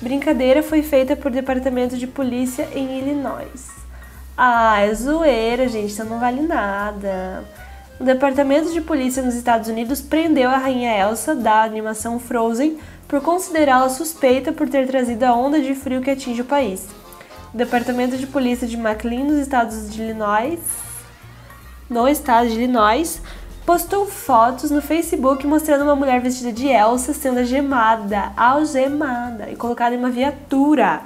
Brincadeira 0.00 0.62
foi 0.62 0.82
feita 0.82 1.14
por 1.14 1.30
departamento 1.30 1.96
de 1.96 2.08
polícia 2.08 2.68
em 2.74 2.98
Illinois. 2.98 3.68
Ah, 4.36 4.80
é 4.80 4.92
zoeira, 4.94 5.68
gente, 5.68 5.92
então 5.92 6.06
não 6.06 6.18
vale 6.18 6.42
nada. 6.42 7.44
O 8.00 8.04
Departamento 8.04 8.72
de 8.72 8.80
Polícia 8.80 9.20
nos 9.24 9.34
Estados 9.34 9.68
Unidos 9.68 10.00
prendeu 10.00 10.48
a 10.48 10.56
rainha 10.56 10.96
Elsa 10.96 11.34
da 11.34 11.64
animação 11.64 12.20
Frozen 12.20 12.78
por 13.08 13.20
considerá-la 13.20 13.88
suspeita 13.88 14.52
por 14.52 14.68
ter 14.68 14.86
trazido 14.86 15.24
a 15.24 15.34
onda 15.34 15.60
de 15.60 15.74
frio 15.74 16.00
que 16.00 16.10
atinge 16.10 16.42
o 16.42 16.44
país. 16.44 16.86
O 17.52 17.56
Departamento 17.56 18.16
de 18.16 18.24
Polícia 18.24 18.68
de 18.68 18.76
McLean, 18.76 19.24
nos 19.24 19.38
Estados 19.38 19.90
de 19.92 20.00
Illinois, 20.00 20.60
no 21.90 22.06
estado 22.06 22.48
de 22.48 22.54
Illinois, 22.54 23.20
postou 23.66 24.06
fotos 24.06 24.70
no 24.70 24.80
Facebook 24.80 25.44
mostrando 25.44 25.82
uma 25.82 25.96
mulher 25.96 26.20
vestida 26.20 26.52
de 26.52 26.68
Elsa 26.68 27.12
sendo 27.12 27.40
algemada, 27.40 28.32
algemada 28.36 29.50
e 29.50 29.56
colocada 29.56 29.96
em 29.96 29.98
uma 29.98 30.10
viatura. 30.10 31.02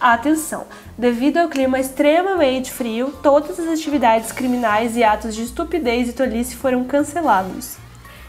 Atenção! 0.00 0.64
Devido 0.96 1.36
ao 1.36 1.48
clima 1.48 1.78
extremamente 1.78 2.72
frio, 2.72 3.12
todas 3.22 3.60
as 3.60 3.68
atividades 3.68 4.32
criminais 4.32 4.96
e 4.96 5.04
atos 5.04 5.34
de 5.34 5.42
estupidez 5.42 6.08
e 6.08 6.14
tolice 6.14 6.56
foram 6.56 6.84
cancelados. 6.84 7.76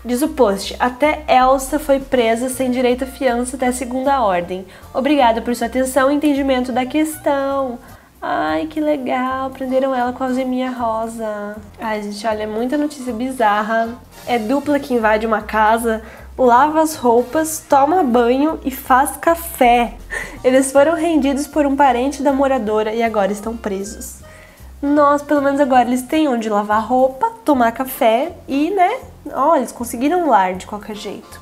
Diz 0.03 0.21
o 0.21 0.27
post, 0.27 0.75
até 0.77 1.23
Elsa 1.29 1.79
foi 1.79 2.01
presa 2.01 2.49
sem 2.49 2.71
direito 2.71 3.05
a 3.05 3.07
fiança 3.07 3.55
até 3.55 3.71
segunda 3.71 4.21
ordem. 4.21 4.65
Obrigada 4.93 5.41
por 5.41 5.55
sua 5.55 5.67
atenção 5.67 6.11
e 6.11 6.15
entendimento 6.15 6.73
da 6.73 6.85
questão. 6.85 7.79
Ai, 8.21 8.67
que 8.67 8.81
legal, 8.81 9.49
prenderam 9.51 9.95
ela 9.95 10.11
com 10.11 10.23
a 10.23 10.27
algeminha 10.27 10.71
rosa. 10.71 11.55
Ai, 11.79 12.03
gente, 12.03 12.27
olha, 12.27 12.43
é 12.43 12.47
muita 12.47 12.77
notícia 12.77 13.13
bizarra. 13.13 13.97
É 14.27 14.37
dupla 14.37 14.77
que 14.77 14.93
invade 14.93 15.25
uma 15.25 15.41
casa, 15.41 16.03
lava 16.43 16.81
as 16.81 16.95
roupas, 16.95 17.63
toma 17.69 18.03
banho 18.03 18.59
e 18.65 18.71
faz 18.71 19.11
café. 19.17 19.93
Eles 20.43 20.71
foram 20.71 20.95
rendidos 20.95 21.45
por 21.45 21.65
um 21.65 21.75
parente 21.75 22.23
da 22.23 22.33
moradora 22.33 22.93
e 22.93 23.03
agora 23.03 23.31
estão 23.31 23.55
presos. 23.55 24.21
Nós, 24.81 25.21
pelo 25.21 25.41
menos 25.41 25.59
agora, 25.59 25.87
eles 25.87 26.01
têm 26.01 26.27
onde 26.27 26.49
lavar 26.49 26.83
roupa, 26.83 27.31
tomar 27.45 27.71
café 27.71 28.31
e, 28.47 28.71
né? 28.71 28.99
Ó, 29.31 29.55
eles 29.55 29.71
conseguiram 29.71 30.23
um 30.23 30.29
lar 30.29 30.55
de 30.55 30.65
qualquer 30.65 30.95
jeito. 30.95 31.39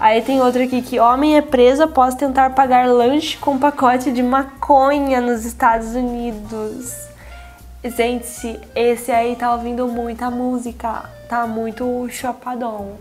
Aí 0.00 0.20
tem 0.20 0.40
outro 0.40 0.62
aqui 0.62 0.82
que 0.82 0.98
homem 0.98 1.36
é 1.36 1.42
preso 1.42 1.84
após 1.84 2.14
tentar 2.14 2.50
pagar 2.50 2.88
lanche 2.88 3.38
com 3.38 3.58
pacote 3.58 4.10
de 4.10 4.22
maconha 4.22 5.20
nos 5.20 5.44
Estados 5.44 5.94
Unidos. 5.94 6.92
Gente, 7.84 8.60
esse 8.74 9.12
aí 9.12 9.36
tá 9.36 9.52
ouvindo 9.52 9.86
muita 9.86 10.28
música, 10.30 11.04
tá 11.28 11.46
muito 11.46 12.08
chapadão 12.10 12.96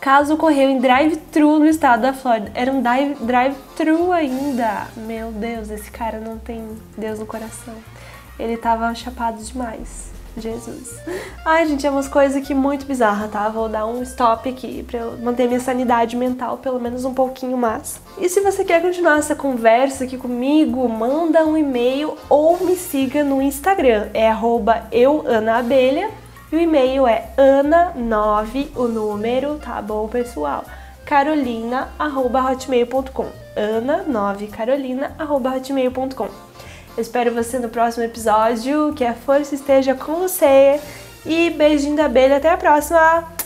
caso 0.00 0.34
ocorreu 0.34 0.70
em 0.70 0.78
drive-thru 0.78 1.58
no 1.58 1.66
estado 1.66 2.02
da 2.02 2.12
Flórida. 2.12 2.50
Era 2.54 2.72
um 2.72 2.82
drive-thru 2.82 4.12
ainda. 4.12 4.86
Meu 4.96 5.30
Deus, 5.30 5.70
esse 5.70 5.90
cara 5.90 6.18
não 6.18 6.38
tem 6.38 6.66
Deus 6.96 7.18
no 7.18 7.26
coração. 7.26 7.74
Ele 8.38 8.56
tava 8.56 8.94
chapado 8.94 9.42
demais. 9.42 10.10
Jesus. 10.36 10.96
Ai, 11.44 11.66
gente, 11.66 11.86
é 11.86 11.90
umas 11.90 12.08
coisas 12.08 12.36
aqui 12.36 12.54
muito 12.54 12.86
bizarras, 12.86 13.30
tá? 13.30 13.48
Vou 13.48 13.68
dar 13.68 13.86
um 13.86 14.00
stop 14.02 14.48
aqui 14.48 14.82
pra 14.84 15.00
eu 15.00 15.18
manter 15.18 15.48
minha 15.48 15.60
sanidade 15.60 16.16
mental 16.16 16.58
pelo 16.58 16.80
menos 16.80 17.04
um 17.04 17.12
pouquinho 17.12 17.56
mais. 17.56 18.00
E 18.16 18.28
se 18.28 18.40
você 18.40 18.64
quer 18.64 18.80
continuar 18.80 19.18
essa 19.18 19.34
conversa 19.34 20.04
aqui 20.04 20.16
comigo, 20.16 20.88
manda 20.88 21.44
um 21.44 21.56
e-mail 21.56 22.16
ou 22.28 22.64
me 22.64 22.76
siga 22.76 23.24
no 23.24 23.42
Instagram. 23.42 24.08
É 24.14 24.28
arroba 24.28 24.86
euanaabelha 24.92 26.10
e 26.52 26.56
o 26.56 26.60
e-mail 26.60 27.06
é 27.06 27.30
ana9, 27.36 28.70
o 28.76 28.88
número, 28.88 29.54
tá 29.56 29.80
bom, 29.80 30.08
pessoal? 30.08 30.64
carolina@hotmail.com. 31.04 33.26
ana9carolina@hotmail.com. 33.56 36.28
Espero 36.96 37.34
você 37.34 37.58
no 37.58 37.68
próximo 37.68 38.04
episódio. 38.04 38.94
Que 38.94 39.04
a 39.04 39.14
força 39.14 39.54
esteja 39.54 39.94
com 39.94 40.14
você. 40.16 40.80
E 41.26 41.50
beijinho 41.50 41.96
da 41.96 42.06
abelha. 42.06 42.36
Até 42.36 42.50
a 42.50 42.56
próxima! 42.56 43.39